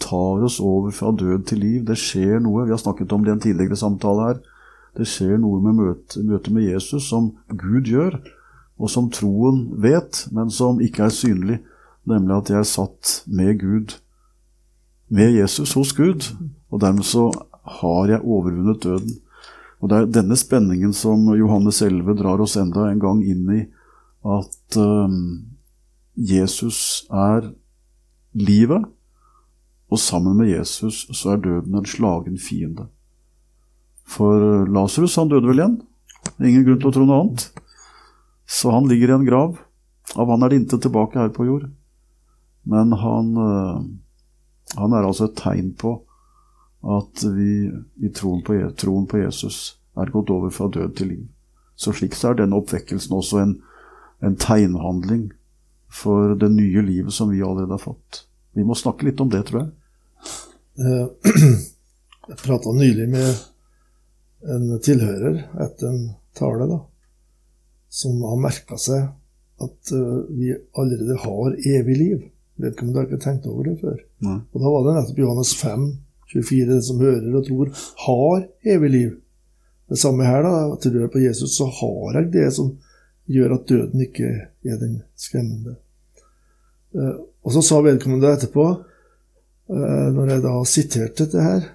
tar 0.00 0.40
oss 0.46 0.56
over 0.64 0.90
fra 0.90 1.12
død 1.12 1.44
til 1.50 1.60
liv. 1.60 1.84
Det 1.84 1.98
skjer 2.00 2.40
noe. 2.40 2.64
Vi 2.64 2.72
har 2.72 2.80
snakket 2.80 3.12
om 3.12 3.24
det 3.24 3.34
i 3.34 3.36
en 3.36 3.42
tidligere 3.44 3.76
samtale 3.76 4.30
her. 4.30 4.40
Det 4.96 5.04
skjer 5.06 5.36
noe 5.38 5.60
med 5.60 5.76
møtet 5.76 6.24
møte 6.24 6.52
med 6.54 6.64
Jesus 6.64 7.10
som 7.12 7.34
Gud 7.52 7.90
gjør, 7.92 8.16
og 8.80 8.90
som 8.90 9.10
troen 9.12 9.66
vet, 9.82 10.24
men 10.32 10.50
som 10.50 10.80
ikke 10.80 11.04
er 11.06 11.14
synlig, 11.14 11.58
nemlig 12.08 12.36
at 12.38 12.52
jeg 12.52 12.62
er 12.62 12.68
satt 12.68 13.16
med 13.28 13.58
Gud, 13.60 13.98
med 15.12 15.34
Jesus 15.36 15.74
hos 15.76 15.92
Gud, 15.92 16.30
og 16.70 16.80
dermed 16.80 17.04
så 17.04 17.28
har 17.80 18.08
jeg 18.08 18.24
overvunnet 18.24 18.82
døden. 18.82 19.18
Og 19.80 19.88
Det 19.88 19.96
er 19.96 20.12
denne 20.12 20.36
spenningen 20.36 20.92
som 20.92 21.24
Johannes 21.36 21.82
11 21.82 22.16
drar 22.18 22.40
oss 22.40 22.56
enda 22.56 22.88
en 22.88 23.00
gang 23.00 23.22
inn 23.24 23.48
i, 23.52 23.60
at 24.24 24.76
um, 24.76 25.46
Jesus 26.16 27.06
er 27.10 27.52
livet, 28.32 28.84
og 29.90 29.98
sammen 29.98 30.36
med 30.38 30.52
Jesus 30.52 31.06
så 31.16 31.34
er 31.34 31.44
døden 31.44 31.74
en 31.74 31.88
slagen 31.88 32.38
fiende. 32.38 32.86
For 34.06 34.66
Lasarus, 34.66 35.16
han 35.16 35.30
døde 35.30 35.48
vel 35.48 35.62
igjen? 35.62 35.80
Ingen 36.38 36.64
grunn 36.66 36.80
til 36.80 36.90
å 36.90 36.94
tro 36.94 37.06
noe 37.08 37.24
annet. 37.24 37.48
Så 38.50 38.70
han 38.74 38.88
ligger 38.88 39.08
i 39.08 39.12
en 39.12 39.24
grav. 39.24 39.58
Av 40.14 40.30
han 40.30 40.42
er 40.42 40.50
det 40.50 40.56
intet 40.56 40.82
tilbake 40.82 41.18
her 41.20 41.28
på 41.30 41.46
jord. 41.46 41.68
Men 42.66 42.92
han, 42.98 43.36
uh, 43.38 43.82
han 44.74 44.96
er 44.96 45.06
altså 45.06 45.28
et 45.28 45.36
tegn 45.38 45.70
på 45.78 46.00
at 46.80 47.22
vi 47.36 47.68
i 48.02 48.10
troen 48.16 48.42
på, 48.42 48.56
troen 48.80 49.06
på, 49.06 49.20
Jesus 49.20 49.76
er 50.00 50.10
gått 50.10 50.32
over 50.34 50.50
fra 50.50 50.66
død 50.72 50.96
til 50.96 51.12
liv. 51.12 51.26
Så 51.76 51.92
slik 51.96 52.16
så 52.16 52.32
er 52.32 52.40
denne 52.40 52.58
oppvekkelsen 52.58 53.14
også 53.16 53.42
en, 53.44 53.54
en 54.24 54.36
tegnhandling 54.40 55.28
for 55.90 56.34
det 56.40 56.50
nye 56.54 56.82
livet 56.82 57.14
som 57.14 57.30
vi 57.30 57.42
allerede 57.42 57.76
har 57.76 57.84
fått. 57.84 58.24
Vi 58.56 58.64
må 58.66 58.74
snakke 58.74 59.06
litt 59.06 59.20
om 59.20 59.30
det, 59.30 59.44
tror 59.48 59.62
jeg. 59.62 59.70
Eh, 60.80 61.06
jeg 62.32 62.42
prata 62.42 62.74
nylig 62.74 63.08
med 63.14 64.50
en 64.50 64.70
tilhører 64.82 65.42
etter 65.60 65.90
en 65.90 66.04
tale, 66.36 66.66
da, 66.66 66.80
som 67.90 68.20
har 68.22 68.38
merka 68.40 68.78
seg 68.80 69.08
at 69.60 69.92
eh, 69.92 70.20
vi 70.30 70.52
allerede 70.78 71.16
har 71.24 71.56
evig 71.68 71.96
liv. 71.98 72.20
Vedkommende 72.60 73.00
har 73.00 73.08
ikke 73.08 73.24
tenkt 73.24 73.48
over 73.50 73.66
det 73.68 73.80
før. 73.80 73.98
Nei. 74.24 74.38
Og 74.52 74.62
Da 74.62 74.72
var 74.72 74.86
det 74.86 74.94
nettopp 74.96 75.20
Johannes 75.24 75.52
5, 75.60 75.88
24, 76.30 76.68
den 76.70 76.84
som 76.86 77.02
hører 77.02 77.34
og 77.34 77.46
tror, 77.48 77.72
har 78.06 78.46
evig 78.76 78.90
liv. 78.94 79.10
Det 79.90 79.98
samme 79.98 80.28
her, 80.28 80.44
da. 80.46 80.76
Tror 80.80 81.00
jeg 81.02 81.12
på 81.12 81.24
Jesus, 81.24 81.56
så 81.58 81.66
har 81.66 82.20
jeg 82.20 82.32
det 82.36 82.46
som 82.54 82.70
gjør 83.30 83.56
at 83.56 83.66
døden 83.68 84.04
ikke 84.04 84.30
er 84.66 84.78
den 84.80 85.00
skremmende. 85.18 85.76
Eh, 86.94 87.18
og 87.42 87.56
så 87.56 87.64
sa 87.64 87.82
vedkommende 87.84 88.32
etterpå, 88.36 88.66
eh, 89.70 90.08
når 90.14 90.34
jeg 90.34 90.46
da 90.46 90.54
siterte 90.68 91.26
dette 91.26 91.44
her 91.44 91.68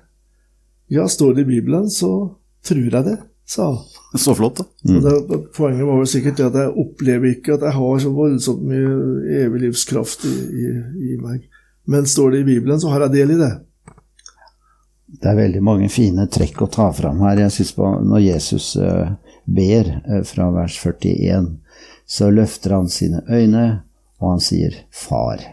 Ja, 0.92 1.08
står 1.10 1.34
det 1.34 1.48
i 1.48 1.50
Bibelen, 1.56 1.88
så 1.90 2.36
tror 2.62 2.84
jeg 2.84 3.06
det, 3.08 3.16
sa 3.46 3.68
han. 3.72 3.84
Så 4.20 4.36
flott, 4.36 4.58
da. 4.58 4.66
Mm. 4.88 5.04
det, 5.04 5.38
poenget 5.58 5.86
var 5.86 6.00
vel 6.00 6.08
sikkert 6.08 6.38
det 6.40 6.46
at 6.48 6.58
jeg 6.62 6.74
opplever 6.86 7.34
ikke 7.34 7.58
at 7.58 7.66
jeg 7.68 7.76
har 7.76 7.98
så 8.00 8.12
voldsomt 8.16 8.64
mye 8.64 9.42
evig 9.44 9.66
livskraft 9.66 10.24
i, 10.30 10.36
i, 10.64 10.70
i 11.12 11.18
meg. 11.20 11.44
Men 11.86 12.08
står 12.10 12.32
det 12.32 12.44
i 12.46 12.48
Bibelen, 12.48 12.80
så 12.82 12.94
har 12.94 13.06
jeg 13.06 13.16
del 13.18 13.36
i 13.36 13.42
det. 13.42 13.52
Det 15.06 15.30
er 15.30 15.38
veldig 15.38 15.62
mange 15.64 15.90
fine 15.94 16.26
trekk 16.32 16.64
å 16.66 16.72
ta 16.72 16.88
fram 16.96 17.22
her. 17.24 17.44
Jeg 17.44 17.54
synes 17.58 17.74
på, 17.78 17.90
Når 18.08 18.24
Jesus 18.24 18.72
uh, 18.82 19.14
ber 19.46 19.92
uh, 20.08 20.22
fra 20.28 20.50
vers 20.56 20.80
41, 20.82 21.52
så 22.06 22.32
løfter 22.34 22.76
han 22.76 22.90
sine 22.92 23.22
øyne, 23.30 23.66
og 24.22 24.36
han 24.36 24.44
sier 24.44 24.74
'Far'. 24.92 25.44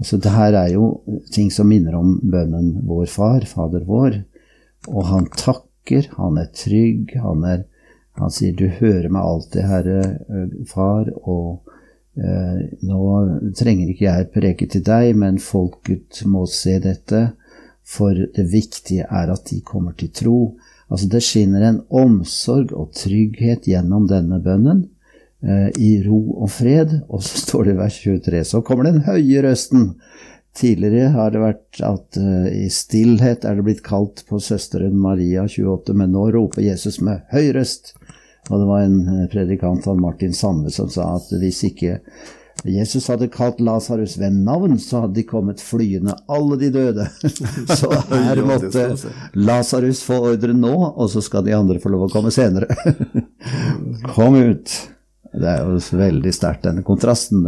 Altså, 0.00 0.16
det 0.16 0.32
her 0.34 0.56
er 0.58 0.72
jo 0.74 1.02
ting 1.30 1.50
som 1.52 1.68
minner 1.68 1.94
om 1.94 2.16
bønnen 2.18 2.82
'Vår 2.86 3.06
Far', 3.06 3.46
Fader 3.46 3.84
vår. 3.86 4.22
Og 4.88 5.06
han 5.06 5.28
takker, 5.30 5.68
han 5.90 6.38
er 6.38 6.48
trygg, 6.54 7.16
han, 7.18 7.44
er, 7.44 7.64
han 8.20 8.30
sier 8.30 8.54
'Du 8.54 8.68
hører 8.68 9.08
meg 9.10 9.22
alltid, 9.22 9.62
Herre 9.66 10.00
uh, 10.30 10.48
Far', 10.66 11.12
og 11.22 11.68
nå 12.84 13.04
trenger 13.56 13.88
ikke 13.88 14.04
jeg 14.04 14.26
preke 14.34 14.66
til 14.68 14.82
deg, 14.84 15.14
men 15.16 15.38
folket 15.40 16.18
må 16.28 16.42
se 16.44 16.74
dette 16.84 17.22
for 17.84 18.14
det 18.14 18.44
viktige 18.52 19.06
er 19.08 19.32
at 19.32 19.46
de 19.50 19.60
kommer 19.64 19.96
til 19.98 20.12
tro. 20.14 20.38
Altså 20.90 21.08
Det 21.08 21.22
skinner 21.24 21.64
en 21.66 21.80
omsorg 21.88 22.72
og 22.76 22.92
trygghet 22.96 23.68
gjennom 23.68 24.08
denne 24.10 24.40
bønnen, 24.44 24.84
eh, 25.42 25.70
i 25.78 26.02
ro 26.06 26.42
og 26.44 26.50
fred. 26.50 27.00
Og 27.08 27.22
så 27.22 27.40
står 27.46 27.64
det 27.64 27.74
i 27.74 27.80
vers 27.80 27.98
23, 28.04 28.44
så 28.44 28.60
kommer 28.60 28.84
den 28.84 29.02
høye 29.08 29.42
røsten. 29.42 29.94
Tidligere 30.56 31.14
har 31.14 31.32
det 31.32 31.40
vært 31.40 31.80
at 31.86 32.18
uh, 32.20 32.48
i 32.52 32.66
stillhet 32.72 33.46
er 33.48 33.56
det 33.56 33.64
blitt 33.64 33.84
kalt 33.86 34.24
på 34.28 34.40
søsteren 34.42 34.98
Maria 35.00 35.46
28, 35.48 35.96
men 35.96 36.12
nå 36.12 36.26
roper 36.34 36.64
Jesus 36.66 37.00
med 37.00 37.24
høy 37.32 37.54
røst. 37.56 37.94
Og 38.50 38.58
det 38.58 38.66
var 38.66 38.84
en 38.84 39.00
eh, 39.06 39.26
predikant, 39.30 39.84
han 39.86 40.00
Martin 40.02 40.32
Sandve, 40.34 40.72
som 40.74 40.88
sa 40.90 41.12
at 41.14 41.28
hvis 41.38 41.60
ikke 41.68 42.00
Jesus 42.68 43.06
hadde 43.10 43.30
kalt 43.32 43.60
Lasarus 43.62 44.16
ved 44.18 44.34
navn, 44.44 44.78
så 44.82 45.04
hadde 45.04 45.14
de 45.20 45.24
kommet 45.26 45.62
flyende, 45.62 46.14
alle 46.30 46.58
de 46.60 46.70
døde. 46.74 47.06
Så 47.78 47.90
her 48.10 48.42
måtte 48.46 48.84
Lasarus 49.34 50.02
få 50.06 50.18
ordre 50.32 50.54
nå, 50.54 50.74
og 50.74 51.10
så 51.10 51.22
skal 51.24 51.46
de 51.46 51.56
andre 51.56 51.80
få 51.82 51.90
lov 51.94 52.06
å 52.06 52.12
komme 52.12 52.30
senere. 52.34 52.68
Kom 54.14 54.36
ut! 54.38 54.74
Det 55.32 55.48
er 55.48 55.64
jo 55.64 55.80
veldig 55.96 56.34
sterkt, 56.34 56.66
denne 56.66 56.84
kontrasten. 56.86 57.46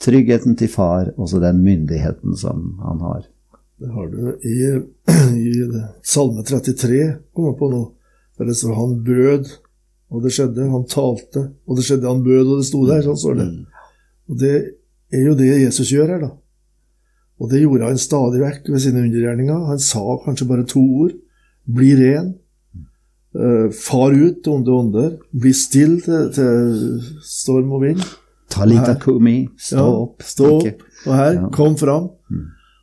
Tryggheten 0.00 0.56
til 0.56 0.70
far, 0.72 1.12
og 1.16 1.28
så 1.28 1.40
den 1.42 1.62
myndigheten 1.64 2.36
som 2.40 2.78
han 2.84 3.02
har. 3.04 3.24
Det 3.80 3.90
har 3.92 4.06
du 4.12 4.22
i, 4.44 4.58
i 5.50 5.52
Salme 6.02 6.44
33, 6.44 7.00
kommer 7.36 7.56
på 7.58 7.68
nå, 7.72 7.82
der 8.38 8.48
det 8.48 8.56
står 8.56 8.74
'han 8.74 9.02
bød', 9.04 9.50
og 10.10 10.24
det 10.24 10.32
skjedde. 10.34 10.68
Han 10.70 10.86
talte, 10.90 11.46
og 11.66 11.78
det 11.78 11.86
skjedde. 11.86 12.08
Han 12.08 12.24
bød, 12.24 12.46
og 12.46 12.58
det 12.58 12.66
sto 12.66 12.82
der. 12.88 13.02
Sånn 13.06 13.18
står 13.22 13.36
det. 13.38 13.48
Og 14.30 14.38
det 14.40 14.54
er 15.14 15.26
jo 15.28 15.36
det 15.38 15.50
Jesus 15.62 15.92
gjør 15.94 16.14
her, 16.14 16.24
da. 16.24 16.30
Og 17.40 17.50
det 17.50 17.62
gjorde 17.62 17.88
han 17.88 18.00
stadig 18.00 18.42
vekk 18.42 18.68
ved 18.68 18.82
sine 18.84 19.04
undergjerninger. 19.06 19.66
Han 19.70 19.80
sa 19.80 20.18
kanskje 20.24 20.48
bare 20.50 20.66
to 20.68 20.82
ord. 21.04 21.14
Bli 21.64 21.94
ren. 21.96 22.34
Uh, 23.30 23.70
far 23.70 24.10
ut 24.10 24.42
til 24.42 24.52
onde 24.52 24.74
ånder. 24.74 25.12
Bli 25.30 25.52
still 25.56 26.00
til, 26.04 26.28
til, 26.34 26.74
storm 27.24 27.70
og 27.78 27.86
vind. 27.86 28.02
Talita 28.50 28.96
kumi. 29.00 29.48
Stå 29.58 29.76
ja, 29.76 30.00
opp. 30.04 30.24
Stå 30.26 30.50
opp. 30.58 30.82
Og 31.06 31.14
her, 31.14 31.32
Ja. 31.38 31.48
kom 31.54 31.76
fram. 31.78 32.10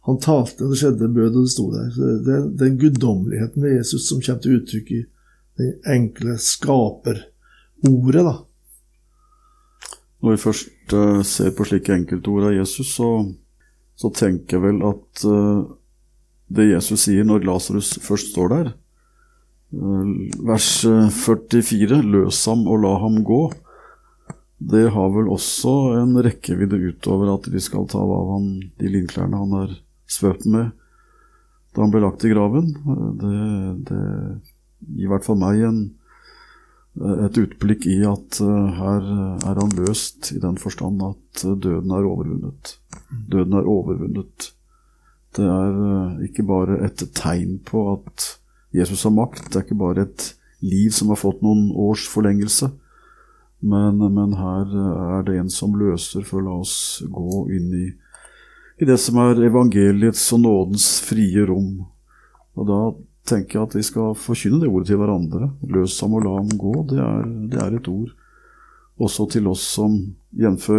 Han 0.08 0.20
talte, 0.24 0.64
og 0.64 0.72
det 0.72 0.80
skjedde 0.80 1.04
en 1.06 1.14
bød, 1.14 1.36
og 1.36 1.44
det 1.44 1.52
sto 1.52 1.66
der. 1.74 1.90
Så 1.92 2.12
det, 2.24 2.38
den 2.60 2.78
guddommeligheten 2.80 3.64
ved 3.64 3.76
Jesus 3.76 4.08
som 4.08 4.22
kommer 4.24 4.42
til 4.42 4.62
uttrykk 4.62 4.92
i 4.96 5.02
det 5.58 5.74
enkle 5.92 6.38
skaperordet, 6.40 8.24
da. 8.24 8.38
Når 10.24 10.34
vi 10.34 10.42
først 10.42 10.96
uh, 10.96 11.22
ser 11.28 11.52
på 11.54 11.68
slike 11.68 11.94
enkeltord 11.94 12.48
av 12.50 12.56
Jesus, 12.56 12.96
så, 12.96 13.10
så 14.00 14.10
tenker 14.16 14.58
jeg 14.58 14.64
vel 14.64 14.82
at 14.88 15.26
uh, 15.28 15.68
det 16.48 16.70
Jesus 16.72 17.04
sier 17.06 17.28
når 17.28 17.46
Lasarus 17.46 17.98
først 18.02 18.32
står 18.32 18.54
der, 18.54 18.72
uh, 19.76 20.08
vers 20.48 20.72
eh, 20.88 21.12
44, 21.12 22.00
løs 22.16 22.46
ham 22.48 22.64
og 22.66 22.82
la 22.86 22.96
ham 23.04 23.20
gå, 23.28 23.44
det 24.58 24.88
har 24.94 25.12
vel 25.14 25.30
også 25.30 25.74
en 26.00 26.18
rekkevidde 26.26 26.80
utover 26.90 27.30
at 27.36 27.46
vi 27.54 27.62
skal 27.62 27.86
ta 27.90 28.02
av 28.02 28.32
han 28.34 28.48
de 28.80 28.90
linklærne 28.90 29.38
han 29.38 29.56
er 29.64 29.76
svøpt 30.10 30.48
med 30.50 30.72
da 31.78 31.84
han 31.84 31.94
ble 31.94 32.02
lagt 32.02 32.26
i 32.26 32.32
graven. 32.32 32.72
Det, 33.22 33.34
det 33.86 34.02
gir 34.96 35.06
i 35.06 35.10
hvert 35.12 35.26
fall 35.28 35.38
meg 35.38 35.62
en, 35.68 35.82
et 37.28 37.38
utblikk 37.38 37.86
i 37.86 38.00
at 38.10 38.40
eh, 38.42 38.80
her 38.80 39.06
er 39.46 39.62
han 39.62 39.76
løst 39.78 40.32
i 40.34 40.42
den 40.42 40.58
forstand 40.58 41.04
at 41.06 41.44
eh, 41.46 41.54
døden 41.54 41.94
er 41.94 42.08
overvunnet. 42.10 42.74
Døden 43.30 43.60
er 43.60 43.70
overvunnet. 43.70 44.50
Det 45.38 45.46
er 45.46 45.78
eh, 45.92 46.26
ikke 46.32 46.48
bare 46.50 46.80
et 46.88 47.06
tegn 47.20 47.60
på 47.68 47.86
at 47.94 48.32
Jesus 48.74 49.06
har 49.06 49.14
makt, 49.14 49.46
det 49.52 49.60
er 49.60 49.68
ikke 49.68 49.80
bare 49.80 50.08
et 50.08 50.32
liv 50.66 50.90
som 50.98 51.14
har 51.14 51.22
fått 51.22 51.46
noen 51.46 51.70
års 51.78 52.08
forlengelse, 52.10 52.72
men, 53.60 54.02
men 54.14 54.36
her 54.38 54.74
er 55.18 55.24
det 55.28 55.38
en 55.40 55.50
som 55.50 55.76
løser 55.78 56.26
for 56.28 56.46
la 56.46 56.60
oss 56.62 57.02
gå 57.10 57.48
inn 57.58 57.72
i, 57.74 57.88
i 58.78 58.86
det 58.86 59.00
som 59.02 59.18
er 59.24 59.42
evangeliets 59.48 60.26
og 60.36 60.44
nådens 60.44 60.88
frie 61.06 61.46
rom. 61.50 61.88
Og 62.58 62.70
da 62.70 62.82
tenker 63.28 63.60
jeg 63.60 63.70
at 63.70 63.76
vi 63.80 63.86
skal 63.86 64.14
forkynne 64.18 64.62
det 64.62 64.70
ordet 64.70 64.92
til 64.92 65.02
hverandre. 65.02 65.50
Løs 65.74 65.98
ham 66.04 66.16
og 66.20 66.26
la 66.26 66.36
ham 66.38 66.54
gå. 66.54 66.74
Det 66.92 67.02
er, 67.02 67.26
det 67.52 67.62
er 67.64 67.80
et 67.80 67.90
ord 67.92 68.14
også 68.98 69.28
til 69.30 69.48
oss 69.50 69.66
som, 69.76 69.98
jf. 70.34 70.70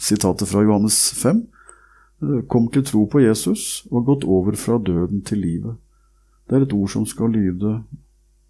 sitatet 0.00 0.48
fra 0.48 0.62
Johannes 0.62 0.98
5, 1.16 1.46
«Kom 2.18 2.42
kommer 2.50 2.72
til 2.74 2.82
tro 2.84 3.04
på 3.06 3.20
Jesus 3.22 3.86
og 3.92 4.08
gått 4.08 4.24
over 4.26 4.56
fra 4.58 4.78
døden 4.82 5.20
til 5.22 5.38
livet. 5.38 5.76
Det 6.48 6.56
er 6.56 6.64
et 6.66 6.72
ord 6.74 6.90
som 6.90 7.04
skal 7.06 7.30
lyde 7.30 7.76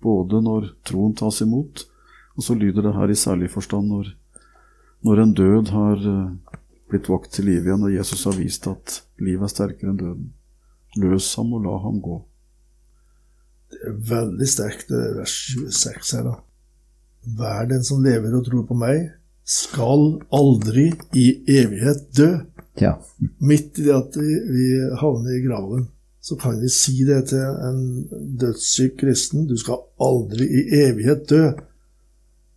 både 0.01 0.41
når 0.41 0.71
troen 0.89 1.13
tas 1.13 1.43
imot, 1.45 1.85
og 2.39 2.47
så 2.47 2.55
lyder 2.55 2.87
det 2.87 2.95
her 2.95 3.11
i 3.11 3.19
særlig 3.19 3.51
forstand 3.51 3.91
når, 3.91 4.13
når 5.07 5.23
en 5.23 5.35
død 5.35 5.73
har 5.75 6.05
eh, 6.13 6.59
blitt 6.89 7.11
vakt 7.11 7.33
til 7.35 7.49
liv 7.51 7.67
igjen, 7.67 7.85
og 7.85 7.95
Jesus 7.95 8.25
har 8.29 8.39
vist 8.39 8.69
at 8.71 9.01
livet 9.19 9.49
er 9.49 9.53
sterkere 9.53 9.93
enn 9.93 10.01
døden. 10.01 10.29
Løs 11.03 11.33
ham 11.37 11.51
og 11.59 11.67
la 11.67 11.75
ham 11.83 11.99
gå. 12.05 12.21
Det 13.69 13.81
er 13.91 13.99
veldig 14.15 14.49
sterkt, 14.49 14.87
det 14.89 15.19
vers 15.19 15.35
26 15.51 16.15
her, 16.17 16.31
da. 16.31 16.37
Hver 17.39 17.69
den 17.75 17.85
som 17.85 18.05
lever 18.07 18.33
og 18.39 18.47
tror 18.47 18.65
på 18.71 18.79
meg, 18.79 19.11
skal 19.49 20.19
aldri 20.35 20.91
i 21.17 21.27
evighet 21.59 22.07
dø. 22.17 22.31
Ja. 22.81 22.95
Midt 23.43 23.81
i 23.81 23.89
det 23.89 23.95
at 23.97 24.17
vi, 24.17 24.35
vi 24.55 24.67
havner 25.01 25.35
i 25.35 25.45
graven, 25.45 25.89
så 26.23 26.37
kan 26.41 26.59
vi 26.61 26.71
si 26.73 27.03
det 27.09 27.23
til 27.31 27.45
en 27.67 27.81
dødssyk 28.41 28.99
kristen. 29.01 29.47
Du 29.49 29.57
skal 29.59 29.83
aldri 30.05 30.47
i 30.47 30.65
evighet 30.85 31.27
dø. 31.31 31.43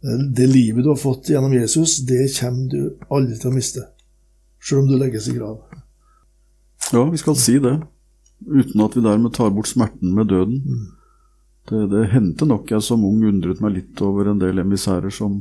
Det, 0.02 0.48
livet 0.48 0.84
du 0.84 0.90
har 0.90 0.98
fått 0.98 1.30
gjennom 1.30 1.54
Jesus, 1.54 1.98
det 1.98 2.26
kommer 2.40 2.70
du 2.72 3.06
aldri 3.14 3.38
til 3.38 3.52
å 3.52 3.54
miste. 3.54 3.84
Selv 4.62 4.84
om 4.84 4.90
du 4.90 4.98
legges 4.98 5.28
i 5.30 5.36
grav. 5.36 5.60
Ja, 6.92 7.04
vi 7.10 7.20
skal 7.22 7.38
si 7.38 7.60
det, 7.62 7.76
uten 8.50 8.82
at 8.82 8.98
vi 8.98 9.04
dermed 9.06 9.34
tar 9.38 9.54
bort 9.54 9.70
smerten 9.70 10.16
med 10.18 10.32
døden. 10.34 10.64
Det, 11.70 11.86
det 11.92 12.08
hendte 12.16 12.48
nok 12.50 12.74
jeg 12.74 12.82
som 12.84 13.06
ung 13.06 13.22
undret 13.30 13.62
meg 13.62 13.78
litt 13.78 14.02
over 14.02 14.32
en 14.32 14.42
del 14.42 14.64
emissærer 14.64 15.14
som, 15.14 15.38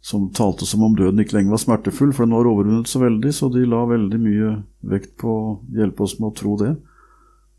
som 0.00 0.30
talte 0.34 0.64
som 0.66 0.82
om 0.86 0.96
døden 0.96 1.20
ikke 1.20 1.36
lenger 1.36 1.52
var 1.52 1.64
smertefull, 1.66 2.16
for 2.16 2.24
den 2.24 2.34
var 2.38 2.48
overvunnet 2.48 2.88
så 2.88 3.04
veldig, 3.04 3.34
så 3.36 3.52
de 3.52 3.66
la 3.68 3.84
veldig 3.92 4.20
mye 4.24 4.56
vekt 4.94 5.18
på 5.20 5.28
å 5.28 5.54
hjelpe 5.76 6.08
oss 6.08 6.16
med 6.22 6.32
å 6.32 6.36
tro 6.40 6.56
det. 6.64 6.72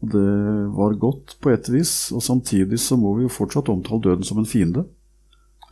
Og 0.01 0.11
det 0.17 0.27
var 0.73 0.99
godt 1.05 1.37
på 1.37 1.53
et 1.53 1.69
vis, 1.69 1.93
og 2.09 2.25
samtidig 2.25 2.81
så 2.81 2.97
må 2.97 3.13
vi 3.19 3.29
jo 3.29 3.35
fortsatt 3.37 3.69
omtale 3.69 4.09
døden 4.09 4.25
som 4.25 4.41
en 4.41 4.49
fiende. 4.49 4.87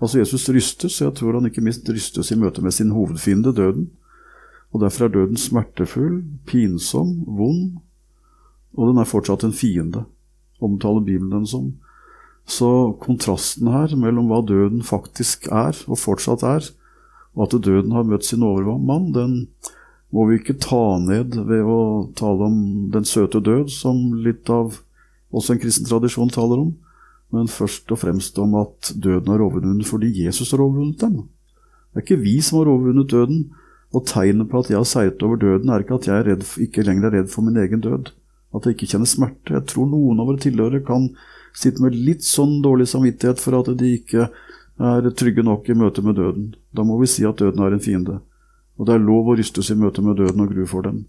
Altså 0.03 0.19
Jesus 0.19 0.49
rystes, 0.51 0.99
og 0.99 1.05
jeg 1.05 1.15
tror 1.15 1.37
han 1.37 1.47
ikke 1.47 1.63
minst 1.63 1.87
rystes 1.87 2.33
i 2.33 2.35
møte 2.35 2.59
med 2.61 2.75
sin 2.75 2.91
hovedfiende, 2.91 3.53
døden. 3.55 3.87
Og 4.75 4.81
Derfor 4.81 5.05
er 5.05 5.13
døden 5.13 5.37
smertefull, 5.39 6.17
pinsom, 6.49 7.21
vond, 7.37 7.77
og 8.75 8.89
den 8.89 8.99
er 8.99 9.07
fortsatt 9.07 9.45
en 9.47 9.55
fiende, 9.55 10.03
omtaler 10.59 11.05
Bibelen 11.05 11.31
den 11.31 11.47
som. 11.47 11.69
Så 12.43 12.97
kontrasten 12.99 13.69
her 13.71 13.95
mellom 13.95 14.27
hva 14.27 14.41
døden 14.43 14.83
faktisk 14.83 15.47
er, 15.47 15.77
og 15.87 16.01
fortsatt 16.01 16.43
er, 16.43 16.67
og 17.37 17.45
at 17.47 17.55
døden 17.63 17.93
har 17.95 18.03
møtt 18.03 18.27
sin 18.27 18.43
overmann, 18.43 19.13
den 19.15 19.37
må 20.13 20.27
vi 20.27 20.41
ikke 20.41 20.59
ta 20.61 20.99
ned 20.99 21.37
ved 21.47 21.63
å 21.63 22.09
tale 22.17 22.49
om 22.49 22.57
den 22.93 23.07
søte 23.07 23.39
død, 23.41 23.71
som 23.71 24.11
litt 24.25 24.51
av 24.51 24.81
også 25.33 25.55
en 25.55 25.63
kristen 25.63 25.87
tradisjon 25.87 26.33
taler 26.33 26.67
om, 26.67 26.73
men 27.33 27.49
først 27.49 27.91
og 27.91 27.99
fremst 28.03 28.37
om 28.41 28.55
at 28.61 28.93
døden 28.93 29.31
har 29.33 29.41
overvunnet 29.41 29.87
fordi 29.89 30.11
Jesus 30.25 30.53
har 30.53 30.61
overvunnet 30.61 31.01
dem. 31.01 31.23
Det 31.93 32.01
er 32.01 32.05
ikke 32.05 32.23
vi 32.23 32.39
som 32.45 32.59
har 32.61 32.71
overvunnet 32.71 33.11
døden, 33.11 33.45
og 33.93 34.07
tegnet 34.09 34.49
på 34.49 34.61
at 34.63 34.71
jeg 34.71 34.79
har 34.79 34.89
seiret 34.89 35.21
over 35.25 35.37
døden, 35.41 35.69
er 35.69 35.83
ikke 35.83 35.99
at 35.99 36.07
jeg 36.09 36.25
redd, 36.25 36.45
ikke 36.65 36.85
lenger 36.85 37.09
er 37.09 37.19
redd 37.19 37.29
for 37.29 37.45
min 37.45 37.59
egen 37.61 37.81
død, 37.81 38.09
at 38.53 38.65
jeg 38.65 38.77
ikke 38.77 38.89
kjenner 38.93 39.09
smerte. 39.09 39.53
Jeg 39.53 39.67
tror 39.69 39.89
noen 39.89 40.21
av 40.21 40.29
våre 40.29 40.41
tilhørere 40.41 40.81
kan 40.85 41.11
sitte 41.53 41.83
med 41.83 41.97
litt 41.97 42.25
sånn 42.25 42.59
dårlig 42.65 42.87
samvittighet 42.89 43.41
for 43.41 43.59
at 43.59 43.69
de 43.77 43.91
ikke 43.99 44.27
er 44.81 45.09
trygge 45.13 45.45
nok 45.45 45.69
i 45.69 45.77
møte 45.77 46.01
med 46.01 46.17
døden. 46.17 46.47
Da 46.73 46.85
må 46.85 46.97
vi 47.01 47.09
si 47.09 47.25
at 47.29 47.37
døden 47.37 47.61
er 47.61 47.75
en 47.75 47.83
fiende. 47.83 48.17
Og 48.81 48.89
det 48.89 48.95
er 48.95 49.05
lov 49.05 49.29
å 49.29 49.37
rystes 49.37 49.69
i 49.69 49.77
møte 49.77 50.01
med 50.01 50.17
døden 50.17 50.41
og 50.41 50.49
grue 50.49 50.65
for 50.69 50.85
den. 50.85 51.03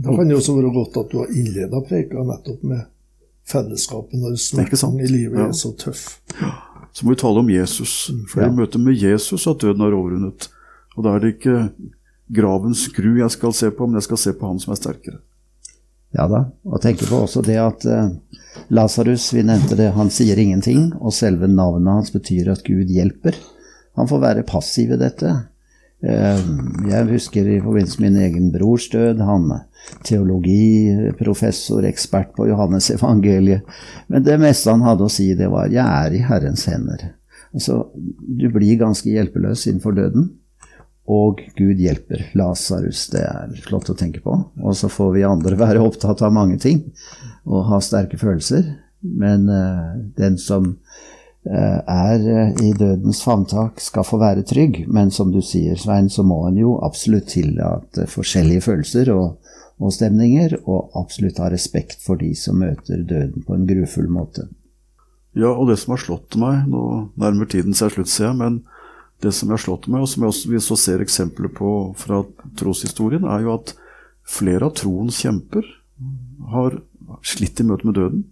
Da 0.00 0.14
kan 0.16 0.28
det 0.28 0.38
også 0.38 0.56
være 0.56 0.72
godt 0.72 0.96
at 1.04 1.12
du 1.12 1.20
har 1.20 1.36
innleda 1.36 1.84
preika 1.84 2.24
nettopp 2.24 2.64
med 2.66 2.88
fellesskapet 3.48 4.20
når 4.20 4.36
smerten 4.40 5.00
i 5.00 5.08
livet 5.10 5.38
Ja. 5.38 5.48
er 5.48 5.52
så 5.56 5.72
tøff. 5.76 6.20
Så 6.94 7.04
må 7.04 7.10
vi 7.14 7.20
tale 7.20 7.42
om 7.42 7.50
Jesus, 7.50 8.10
for 8.30 8.40
det 8.40 8.48
er 8.48 8.52
i 8.52 8.56
møte 8.56 8.78
med 8.78 8.94
Jesus 8.96 9.46
at 9.50 9.60
døden 9.60 9.80
har 9.82 9.92
overvunnet. 9.96 10.48
Og 10.96 11.04
da 11.04 11.14
er 11.16 11.20
det 11.20 11.34
ikke 11.34 11.72
gravens 12.32 12.84
skru 12.86 13.16
jeg 13.18 13.30
skal 13.34 13.52
se 13.52 13.70
på, 13.74 13.86
men 13.86 13.98
jeg 13.98 14.06
skal 14.06 14.20
se 14.22 14.32
på 14.32 14.46
han 14.46 14.60
som 14.62 14.72
er 14.72 14.76
sterkere. 14.78 15.18
Ja 16.14 16.28
da, 16.30 16.44
og 16.64 16.80
tenker 16.80 17.08
på 17.10 17.24
også 17.24 17.42
det 17.42 17.56
at 17.58 17.84
uh, 17.90 18.12
Lasarus, 18.70 19.32
vi 19.34 19.42
nevnte 19.42 19.74
det, 19.74 19.88
han 19.96 20.12
sier 20.14 20.38
ingenting, 20.38 20.92
og 21.02 21.12
selve 21.12 21.48
navnet 21.50 21.90
hans 21.90 22.12
betyr 22.14 22.52
at 22.52 22.62
Gud 22.62 22.86
hjelper. 22.86 23.34
Han 23.98 24.06
får 24.06 24.22
være 24.22 24.46
passiv 24.46 24.92
i 24.94 25.00
dette. 25.00 25.32
Eh, 26.04 26.40
jeg 26.90 27.08
husker 27.08 27.48
i 27.48 27.60
forbindelse 27.64 28.02
med 28.02 28.12
min 28.12 28.22
egen 28.26 28.52
brors 28.52 28.90
død, 28.92 29.22
han 29.24 29.48
teologiprofessor, 30.04 31.84
ekspert 31.88 32.32
på 32.36 32.48
Johannes 32.48 32.90
evangeliet, 32.92 33.66
men 34.08 34.24
det 34.24 34.38
meste 34.40 34.72
han 34.72 34.84
hadde 34.84 35.04
å 35.04 35.12
si, 35.12 35.34
det 35.34 35.50
var 35.52 35.68
'jeg 35.68 35.84
er 35.84 36.14
i 36.14 36.24
Herrens 36.24 36.66
hender'. 36.68 37.12
Altså, 37.54 37.86
du 38.38 38.48
blir 38.50 38.80
ganske 38.80 39.08
hjelpeløs 39.08 39.66
innenfor 39.66 39.94
døden. 39.94 40.32
Og 41.06 41.42
Gud 41.56 41.78
hjelper 41.78 42.30
Lasarus. 42.34 43.10
Det 43.12 43.20
er 43.20 43.52
flott 43.62 43.90
å 43.92 43.96
tenke 43.98 44.22
på. 44.24 44.34
Og 44.64 44.74
så 44.74 44.88
får 44.88 45.12
vi 45.14 45.26
andre 45.28 45.58
være 45.60 45.84
opptatt 45.84 46.22
av 46.24 46.32
mange 46.32 46.58
ting 46.58 46.80
og 47.44 47.66
ha 47.68 47.80
sterke 47.84 48.18
følelser. 48.18 48.64
Men 49.04 49.48
uh, 49.52 50.00
den 50.16 50.38
som 50.40 50.78
er 51.44 52.26
eh, 52.32 52.52
i 52.64 52.72
dødens 52.72 53.20
favntak, 53.24 53.80
skal 53.80 54.06
få 54.06 54.18
være 54.22 54.46
trygg. 54.48 54.84
Men 54.88 55.10
som 55.12 55.32
du 55.32 55.42
sier, 55.44 55.76
Svein, 55.76 56.08
så 56.10 56.24
må 56.26 56.40
en 56.48 56.58
jo 56.60 56.78
absolutt 56.84 57.28
tillate 57.34 58.08
forskjellige 58.10 58.64
følelser 58.64 59.12
og, 59.14 59.54
og 59.78 59.92
stemninger, 59.92 60.56
og 60.64 60.94
absolutt 60.96 61.42
ha 61.42 61.50
respekt 61.52 62.00
for 62.04 62.20
de 62.20 62.32
som 62.38 62.60
møter 62.62 63.04
døden 63.04 63.44
på 63.44 63.56
en 63.56 63.66
grufull 63.68 64.08
måte. 64.08 64.48
Ja, 65.34 65.50
og 65.50 65.68
det 65.68 65.80
som 65.82 65.96
har 65.96 65.98
slått 65.98 66.36
meg 66.38 66.68
Nå 66.70 66.80
nærmer 67.18 67.48
tiden 67.50 67.74
seg 67.74 67.90
slutt, 67.90 68.12
ser 68.12 68.28
jeg, 68.28 68.38
men 68.38 68.60
det 69.24 69.32
som 69.34 69.50
har 69.50 69.60
slått 69.60 69.88
meg, 69.90 70.04
og 70.04 70.10
som 70.10 70.26
også, 70.28 70.50
vi 70.52 70.60
så 70.62 70.76
ser 70.78 71.02
eksempler 71.02 71.50
på 71.54 71.70
fra 71.98 72.22
troshistorien, 72.58 73.24
er 73.26 73.44
jo 73.44 73.54
at 73.56 73.72
flere 74.24 74.68
av 74.68 74.76
troens 74.78 75.20
kjemper 75.22 75.66
har 76.52 76.78
slitt 77.24 77.60
i 77.60 77.66
møte 77.66 77.88
med 77.88 77.98
døden. 77.98 78.24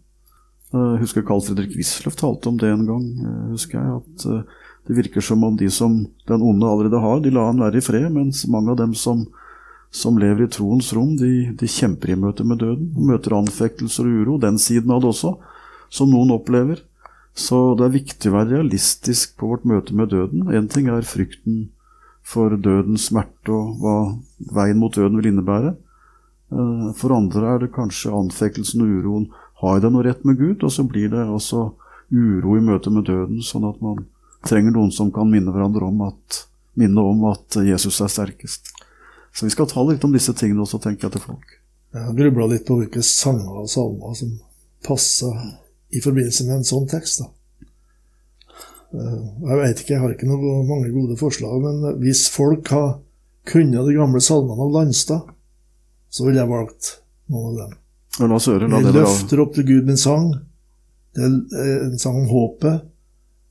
Jeg 0.72 1.02
husker 1.02 1.24
Carl 1.28 1.42
Fredrik 1.44 1.74
Wisløff 1.76 2.16
talte 2.16 2.48
om 2.48 2.56
det 2.60 2.70
en 2.72 2.86
gang. 2.88 3.04
eh, 3.20 3.50
husker 3.52 3.78
jeg, 3.78 4.00
At 4.00 4.26
eh, 4.26 4.42
det 4.88 4.96
virker 4.96 5.20
som 5.20 5.44
om 5.44 5.56
de 5.56 5.68
som 5.70 6.06
den 6.26 6.42
onde 6.42 6.66
allerede 6.66 7.00
har, 7.00 7.20
de 7.20 7.30
lar 7.30 7.50
han 7.52 7.60
være 7.60 7.78
i 7.78 7.84
fred, 7.84 8.08
mens 8.10 8.46
mange 8.48 8.70
av 8.72 8.78
dem 8.80 8.94
som, 8.94 9.26
som 9.90 10.16
lever 10.18 10.46
i 10.46 10.50
troens 10.50 10.92
rom, 10.96 11.16
de, 11.16 11.52
de 11.54 11.68
kjemper 11.68 12.10
i 12.10 12.16
møte 12.16 12.44
med 12.44 12.58
døden. 12.58 12.88
Møter 12.96 13.36
anfektelser 13.36 14.08
og 14.08 14.22
uro. 14.24 14.38
Den 14.40 14.58
siden 14.58 14.90
av 14.90 15.02
det 15.04 15.12
også, 15.12 15.36
som 15.92 16.10
noen 16.10 16.32
opplever. 16.34 16.80
Så 17.36 17.76
det 17.78 17.86
er 17.86 17.94
viktig 17.94 18.32
å 18.32 18.34
være 18.34 18.56
realistisk 18.56 19.36
på 19.38 19.52
vårt 19.52 19.68
møte 19.68 19.94
med 19.96 20.10
døden. 20.12 20.48
Én 20.52 20.68
ting 20.72 20.88
er 20.92 21.06
frykten 21.06 21.68
for 22.22 22.56
dødens 22.56 23.08
smerte 23.10 23.52
og 23.52 23.78
hva 23.80 23.94
veien 24.56 24.80
mot 24.80 24.92
døden 24.94 25.16
vil 25.20 25.30
innebære. 25.30 25.76
Eh, 26.52 26.90
For 26.98 27.14
andre 27.14 27.54
er 27.54 27.62
det 27.62 27.72
kanskje 27.76 28.12
anfektelsen 28.12 28.82
og 28.84 28.98
uroen. 28.98 29.30
Har 29.62 29.80
det 29.80 29.92
noe 29.94 30.04
rett 30.06 30.24
med 30.26 30.38
Gud? 30.40 30.62
Og 30.66 30.72
så 30.74 30.84
blir 30.86 31.10
det 31.12 31.22
også 31.22 31.68
uro 32.12 32.56
i 32.58 32.64
møte 32.64 32.90
med 32.92 33.06
døden, 33.08 33.40
sånn 33.46 33.64
at 33.68 33.80
man 33.84 34.04
trenger 34.46 34.74
noen 34.74 34.90
som 34.94 35.12
kan 35.14 35.30
minne 35.30 35.54
hverandre 35.54 35.86
om 35.86 36.00
at, 36.08 36.42
minne 36.78 37.04
om 37.06 37.24
at 37.30 37.58
Jesus 37.62 38.00
er 38.02 38.10
sterkest. 38.10 38.72
Så 39.32 39.46
vi 39.46 39.54
skal 39.54 39.68
ta 39.70 39.84
litt 39.86 40.04
om 40.04 40.12
disse 40.12 40.34
tingene 40.36 40.64
også, 40.66 40.80
tenker 40.82 41.08
jeg 41.08 41.16
til 41.16 41.26
folk. 41.30 41.58
Jeg 41.92 42.08
har 42.08 42.16
grubla 42.16 42.48
litt 42.50 42.66
på 42.66 42.78
hvilke 42.80 43.04
sanger 43.04 43.62
og 43.62 43.70
salmer 43.70 44.16
som 44.18 44.32
passer 44.84 45.38
i 45.92 46.00
forbindelse 46.02 46.46
med 46.48 46.58
en 46.58 46.68
sånn 46.68 46.88
tekst. 46.90 47.22
da. 47.22 47.30
Eh, 48.92 49.20
Jeg 49.48 49.60
vet 49.60 49.80
ikke, 49.80 49.94
jeg 49.94 50.02
har 50.02 50.14
ikke 50.14 50.28
noe, 50.28 50.62
mange 50.68 50.90
gode 50.92 51.16
forslag, 51.20 51.60
men 51.62 52.00
hvis 52.02 52.26
folk 52.32 52.68
har 52.74 52.98
kunnet 53.48 53.86
de 53.86 53.96
gamle 53.96 54.20
salmene 54.20 54.66
av 54.66 54.72
Landstad, 54.72 55.30
så 56.12 56.26
ville 56.26 56.40
jeg 56.40 56.50
valgt 56.50 56.98
noen 57.32 57.52
av 57.52 57.56
dem. 57.62 57.78
Jeg 58.20 58.94
løfter 58.94 59.40
opp 59.40 59.54
til 59.56 59.66
Gud 59.68 59.86
min 59.88 60.00
sang. 60.00 60.34
Det 61.16 61.24
er 61.24 61.86
en 61.86 61.98
sang 62.00 62.22
om 62.22 62.28
håpet. 62.28 62.88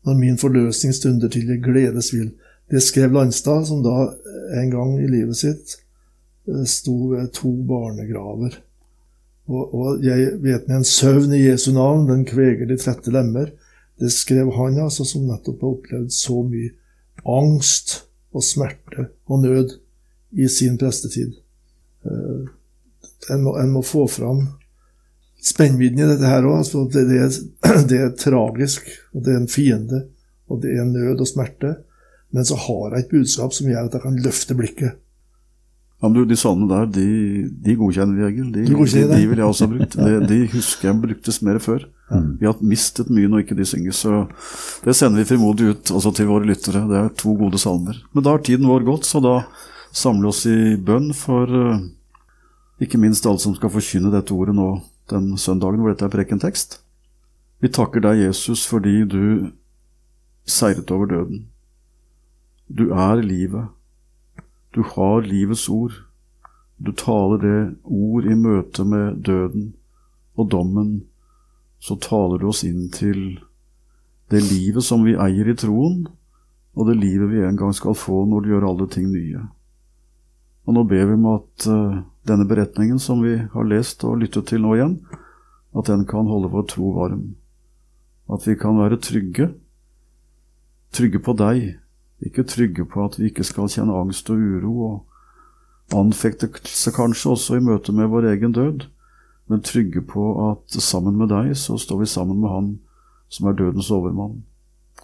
Når 0.05 0.17
min 0.17 0.37
forløsning 0.41 0.93
stunder 0.97 1.29
til 1.29 1.49
jeg 1.49 1.61
gledes 1.63 2.11
vil. 2.13 2.31
Det 2.71 2.81
skrev 2.83 3.13
Landstad, 3.13 3.65
som 3.67 3.81
da 3.83 4.11
en 4.61 4.69
gang 4.71 4.95
i 5.01 5.09
livet 5.09 5.37
sitt 5.37 5.75
eh, 6.47 6.63
sto 6.69 6.95
ved 7.11 7.31
to 7.35 7.51
barnegraver. 7.67 8.55
Og, 9.51 9.73
og 9.75 10.05
jeg 10.05 10.37
vet 10.43 10.69
med 10.69 10.79
en 10.79 10.87
søvn 10.87 11.33
i 11.35 11.43
Jesu 11.43 11.71
navn, 11.75 12.07
den 12.09 12.23
kveger 12.25 12.69
de 12.69 12.77
trette 12.79 13.11
lemmer. 13.13 13.51
Det 13.99 14.11
skrev 14.13 14.53
han 14.55 14.79
altså, 14.81 15.05
som 15.05 15.27
nettopp 15.27 15.61
har 15.61 15.75
opplevd 15.75 16.13
så 16.15 16.39
mye 16.47 16.71
angst 17.27 17.97
og 18.33 18.45
smerte 18.45 19.09
og 19.27 19.43
nød 19.43 19.75
i 20.31 20.47
sin 20.49 20.77
prestetid. 20.81 21.35
En 23.29 23.43
må, 23.45 23.53
en 23.61 23.69
må 23.75 23.83
få 23.85 24.07
fram 24.09 24.47
spennvidden 25.41 26.03
i 26.03 26.09
dette 26.09 26.29
her 26.29 26.47
òg. 26.47 26.61
Altså 26.63 26.85
det, 26.93 27.05
det, 27.09 27.21
det 27.91 28.01
er 28.01 28.17
tragisk, 28.17 28.89
og 29.13 29.25
det 29.25 29.35
er 29.35 29.43
en 29.43 29.51
fiende, 29.51 30.03
og 30.49 30.63
det 30.65 30.73
er 30.77 30.89
nød 30.89 31.21
og 31.21 31.29
smerte. 31.29 31.75
Men 32.31 32.47
så 32.47 32.57
har 32.57 32.95
jeg 32.95 33.05
et 33.05 33.13
budskap 33.13 33.55
som 33.55 33.69
gjør 33.69 33.87
at 33.89 33.97
jeg 33.97 34.05
kan 34.05 34.19
løfte 34.25 34.57
blikket. 34.57 34.99
Ja, 36.01 36.09
men 36.09 36.15
du, 36.17 36.25
De 36.25 36.37
salmene 36.39 36.69
der, 36.71 36.87
de, 36.95 37.07
de 37.61 37.77
godkjenner 37.77 38.17
vi, 38.17 38.27
Egil. 38.29 38.47
De, 38.55 38.63
de, 38.65 39.01
de 39.11 39.25
vil 39.29 39.41
jeg 39.41 39.45
også 39.47 39.67
ha 39.67 39.73
brukt. 39.75 39.97
De, 39.99 40.13
de 40.31 40.39
husker 40.55 40.89
jeg 40.89 41.01
bruktes 41.03 41.41
mer 41.45 41.59
før. 41.61 41.85
Vi 42.11 42.47
har 42.47 42.57
mistet 42.65 43.11
mye 43.13 43.29
når 43.31 43.45
ikke 43.45 43.55
de 43.55 43.65
synger, 43.67 43.95
så 43.95 44.23
det 44.83 44.95
sender 44.97 45.21
vi 45.21 45.29
frimodig 45.29 45.69
ut 45.71 45.91
også 45.95 46.11
til 46.17 46.27
våre 46.27 46.49
lyttere. 46.49 46.83
Det 46.89 46.97
er 46.99 47.13
to 47.21 47.35
gode 47.39 47.61
salmer. 47.61 48.01
Men 48.11 48.25
da 48.25 48.33
har 48.35 48.43
tiden 48.43 48.67
vår 48.67 48.83
gått, 48.87 49.07
så 49.07 49.21
da 49.23 49.37
samler 49.95 50.25
vi 50.25 50.31
oss 50.33 50.41
i 50.49 50.57
bønn 50.89 51.11
for 51.15 51.55
eh, 51.61 51.85
ikke 52.81 52.97
minst 52.97 53.25
alle 53.29 53.41
som 53.41 53.53
skal 53.55 53.73
forkynne 53.73 54.11
dette 54.13 54.33
ordet 54.33 54.55
nå 54.57 54.69
den 55.11 55.35
søndagen 55.37 55.81
hvor 55.81 55.93
dette 55.93 56.07
er 56.07 56.13
prekentekst. 56.13 56.79
Vi 57.61 57.69
takker 57.69 58.01
deg, 58.01 58.23
Jesus, 58.25 58.63
fordi 58.65 59.03
du 59.05 59.51
seiret 60.49 60.89
over 60.91 61.05
døden. 61.05 61.45
Du 62.67 62.89
er 62.89 63.21
livet. 63.21 63.69
Du 64.73 64.81
har 64.95 65.21
livets 65.27 65.67
ord. 65.69 65.93
Du 66.81 66.91
taler 66.97 67.37
det 67.37 67.59
ord 67.83 68.25
i 68.25 68.33
møte 68.33 68.85
med 68.87 69.21
døden 69.27 69.73
og 70.39 70.49
dommen. 70.51 71.03
Så 71.77 71.99
taler 72.01 72.41
du 72.41 72.47
oss 72.49 72.63
inn 72.65 72.89
til 72.93 73.41
det 74.31 74.41
livet 74.47 74.85
som 74.85 75.03
vi 75.05 75.17
eier 75.19 75.49
i 75.51 75.57
troen, 75.59 76.05
og 76.73 76.87
det 76.87 76.95
livet 77.01 77.29
vi 77.33 77.41
en 77.43 77.57
gang 77.59 77.73
skal 77.75 77.97
få 77.97 78.23
når 78.25 78.41
du 78.41 78.53
gjør 78.53 78.69
alle 78.69 78.87
ting 78.89 79.09
nye. 79.11 79.43
Og 80.67 80.77
nå 80.77 80.83
ber 80.89 81.07
vi 81.09 81.17
om 81.17 81.27
at 81.33 81.67
uh, 81.67 82.01
denne 82.27 82.45
beretningen 82.47 82.99
som 83.01 83.23
vi 83.25 83.37
har 83.53 83.69
lest 83.69 84.05
og 84.07 84.19
lyttet 84.21 84.51
til 84.51 84.61
nå 84.63 84.75
igjen, 84.77 84.97
at 85.77 85.87
den 85.89 86.05
kan 86.09 86.29
holde 86.29 86.51
vår 86.51 86.67
tro 86.69 86.91
varm. 86.95 87.31
At 88.31 88.45
vi 88.47 88.55
kan 88.59 88.77
være 88.79 88.99
trygge, 89.01 89.51
trygge 90.93 91.21
på 91.23 91.35
deg, 91.39 91.77
ikke 92.21 92.45
trygge 92.45 92.85
på 92.85 93.05
at 93.05 93.17
vi 93.17 93.31
ikke 93.31 93.45
skal 93.47 93.71
kjenne 93.71 93.95
angst 93.97 94.29
og 94.29 94.37
uro 94.37 94.73
og 94.85 95.97
anfektelse 95.97 96.93
kanskje 96.95 97.33
også 97.33 97.57
i 97.57 97.63
møte 97.65 97.93
med 97.95 98.11
vår 98.11 98.29
egen 98.35 98.53
død, 98.55 98.85
men 99.49 99.63
trygge 99.65 100.03
på 100.07 100.23
at 100.51 100.77
sammen 100.79 101.17
med 101.19 101.31
deg 101.33 101.55
så 101.59 101.75
står 101.81 102.03
vi 102.03 102.07
sammen 102.07 102.39
med 102.39 102.53
Han 102.53 102.69
som 103.31 103.47
er 103.47 103.57
dødens 103.57 103.89
overmann. 103.91 104.43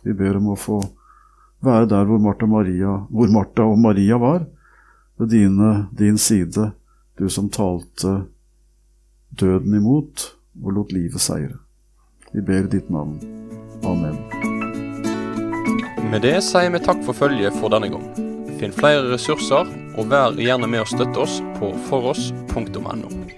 Vi 0.03 0.13
ber 0.13 0.37
om 0.37 0.51
å 0.53 0.59
få 0.59 0.81
være 1.63 1.89
der 1.89 2.05
hvor 2.05 2.21
Martha, 2.21 2.45
Maria, 2.45 3.01
hvor 3.09 3.31
Martha 3.33 3.65
og 3.65 3.79
Maria 3.81 4.19
var, 4.21 4.45
ved 5.17 5.31
dine, 5.33 5.87
din 5.97 6.17
side, 6.17 6.71
du 7.19 7.29
som 7.29 7.49
talte 7.49 8.21
døden 9.39 9.77
imot 9.77 10.33
og 10.63 10.71
lot 10.73 10.93
livet 10.93 11.21
seire. 11.21 11.57
Vi 12.33 12.41
ber 12.41 12.65
i 12.65 12.71
ditt 12.71 12.89
navn. 12.89 13.17
Amen. 13.85 14.17
Med 16.11 16.21
det 16.23 16.37
sier 16.45 16.71
vi 16.71 16.81
takk 16.83 17.01
for 17.05 17.17
følget 17.17 17.57
for 17.59 17.73
denne 17.73 17.91
gang. 17.93 18.05
Finn 18.57 18.73
flere 18.73 19.05
ressurser, 19.11 19.69
og 19.97 20.09
vær 20.09 20.37
gjerne 20.39 20.69
med 20.69 20.85
å 20.85 20.89
støtte 20.89 21.25
oss 21.25 21.41
på 21.59 21.73
foross.no. 21.89 23.36